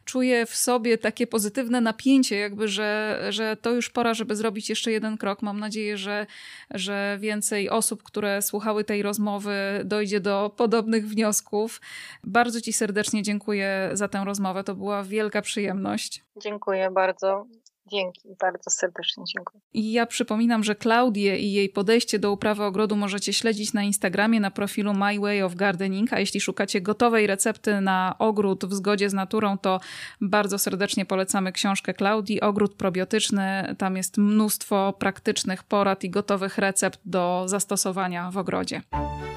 czuję 0.04 0.46
w 0.46 0.56
sobie 0.56 0.98
takie 0.98 1.26
pozytywne 1.26 1.80
napięcie, 1.80 2.36
jakby, 2.36 2.68
że, 2.68 3.20
że 3.30 3.56
to 3.56 3.70
już 3.70 3.90
pora, 3.90 4.14
żeby 4.14 4.36
zrobić 4.36 4.68
jeszcze 4.68 4.92
jeden 4.92 5.16
krok. 5.16 5.42
Mam 5.42 5.60
nadzieję, 5.60 5.98
że, 5.98 6.26
że 6.70 7.18
więcej 7.20 7.70
osób, 7.70 8.02
które 8.02 8.42
słuchały 8.42 8.84
tej 8.84 9.02
rozmowy, 9.02 9.54
dojdzie 9.84 10.20
do 10.20 10.54
podobnych 10.56 11.08
wniosków. 11.08 11.80
Bardzo 12.24 12.60
Ci 12.60 12.72
serdecznie 12.72 13.22
dziękuję 13.22 13.90
za 13.92 14.08
tę 14.08 14.22
rozmowę. 14.24 14.64
To 14.64 14.74
była 14.74 15.02
wielka 15.02 15.42
przyjemność. 15.42 16.24
Dziękuję 16.36 16.90
bardzo. 16.90 17.46
Dzięki, 17.92 18.28
bardzo 18.40 18.70
serdecznie 18.70 19.24
dziękuję. 19.24 19.60
I 19.74 19.92
ja 19.92 20.06
przypominam, 20.06 20.64
że 20.64 20.74
Klaudię 20.74 21.38
i 21.38 21.52
jej 21.52 21.68
podejście 21.68 22.18
do 22.18 22.32
uprawy 22.32 22.64
ogrodu 22.64 22.96
możecie 22.96 23.32
śledzić 23.32 23.72
na 23.72 23.82
Instagramie 23.82 24.40
na 24.40 24.50
profilu 24.50 24.94
My 24.94 25.20
Way 25.20 25.42
of 25.42 25.54
Gardening, 25.54 26.12
a 26.12 26.20
jeśli 26.20 26.40
szukacie 26.40 26.80
gotowej 26.80 27.26
recepty 27.26 27.80
na 27.80 28.14
ogród 28.18 28.64
w 28.64 28.72
zgodzie 28.72 29.10
z 29.10 29.12
naturą, 29.12 29.58
to 29.58 29.80
bardzo 30.20 30.58
serdecznie 30.58 31.06
polecamy 31.06 31.52
książkę 31.52 31.94
Klaudii, 31.94 32.40
Ogród 32.40 32.74
probiotyczny. 32.74 33.74
Tam 33.78 33.96
jest 33.96 34.18
mnóstwo 34.18 34.92
praktycznych 34.98 35.62
porad 35.62 36.04
i 36.04 36.10
gotowych 36.10 36.58
recept 36.58 37.00
do 37.04 37.42
zastosowania 37.46 38.30
w 38.30 38.38
ogrodzie. 38.38 38.82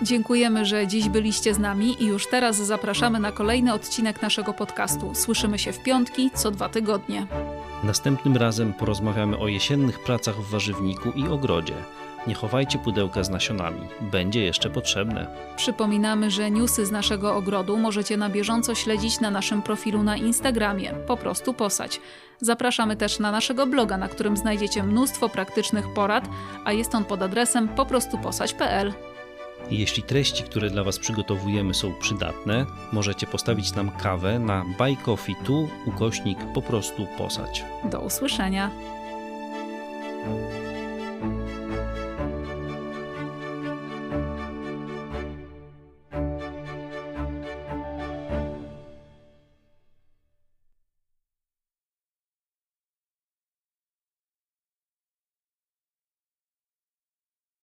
Dziękujemy, 0.01 0.65
że 0.65 0.87
dziś 0.87 1.09
byliście 1.09 1.53
z 1.53 1.59
nami 1.59 2.03
i 2.03 2.05
już 2.05 2.27
teraz 2.27 2.55
zapraszamy 2.55 3.19
na 3.19 3.31
kolejny 3.31 3.73
odcinek 3.73 4.21
naszego 4.21 4.53
podcastu. 4.53 5.15
Słyszymy 5.15 5.59
się 5.59 5.73
w 5.73 5.83
piątki 5.83 6.31
co 6.35 6.51
dwa 6.51 6.69
tygodnie. 6.69 7.27
Następnym 7.83 8.37
razem 8.37 8.73
porozmawiamy 8.73 9.37
o 9.37 9.47
jesiennych 9.47 10.03
pracach 10.03 10.35
w 10.35 10.49
warzywniku 10.49 11.11
i 11.11 11.27
ogrodzie. 11.27 11.75
Nie 12.27 12.35
chowajcie 12.35 12.79
pudełka 12.79 13.23
z 13.23 13.29
nasionami, 13.29 13.81
będzie 14.01 14.43
jeszcze 14.43 14.69
potrzebne. 14.69 15.27
Przypominamy, 15.55 16.31
że 16.31 16.51
newsy 16.51 16.85
z 16.85 16.91
naszego 16.91 17.35
ogrodu 17.35 17.77
możecie 17.77 18.17
na 18.17 18.29
bieżąco 18.29 18.75
śledzić 18.75 19.19
na 19.19 19.31
naszym 19.31 19.61
profilu 19.61 20.03
na 20.03 20.17
Instagramie, 20.17 20.93
po 21.07 21.17
prostu 21.17 21.53
posać. 21.53 22.01
Zapraszamy 22.41 22.95
też 22.95 23.19
na 23.19 23.31
naszego 23.31 23.67
bloga, 23.67 23.97
na 23.97 24.07
którym 24.07 24.37
znajdziecie 24.37 24.83
mnóstwo 24.83 25.29
praktycznych 25.29 25.93
porad, 25.93 26.29
a 26.65 26.73
jest 26.73 26.95
on 26.95 27.05
pod 27.05 27.21
adresem 27.21 27.67
poprostuposać.pl. 27.67 28.93
Jeśli 29.71 30.03
treści, 30.03 30.43
które 30.43 30.69
dla 30.69 30.83
Was 30.83 30.99
przygotowujemy 30.99 31.73
są 31.73 31.93
przydatne, 31.93 32.65
możecie 32.91 33.27
postawić 33.27 33.75
nam 33.75 33.91
kawę 33.91 34.39
na 34.39 34.65
Coffee 35.05 35.35
tu 35.45 35.69
ukośnik 35.85 36.37
po 36.53 36.61
prostu 36.61 37.07
posać. 37.17 37.63
Do 37.83 38.01
usłyszenia. 38.01 38.71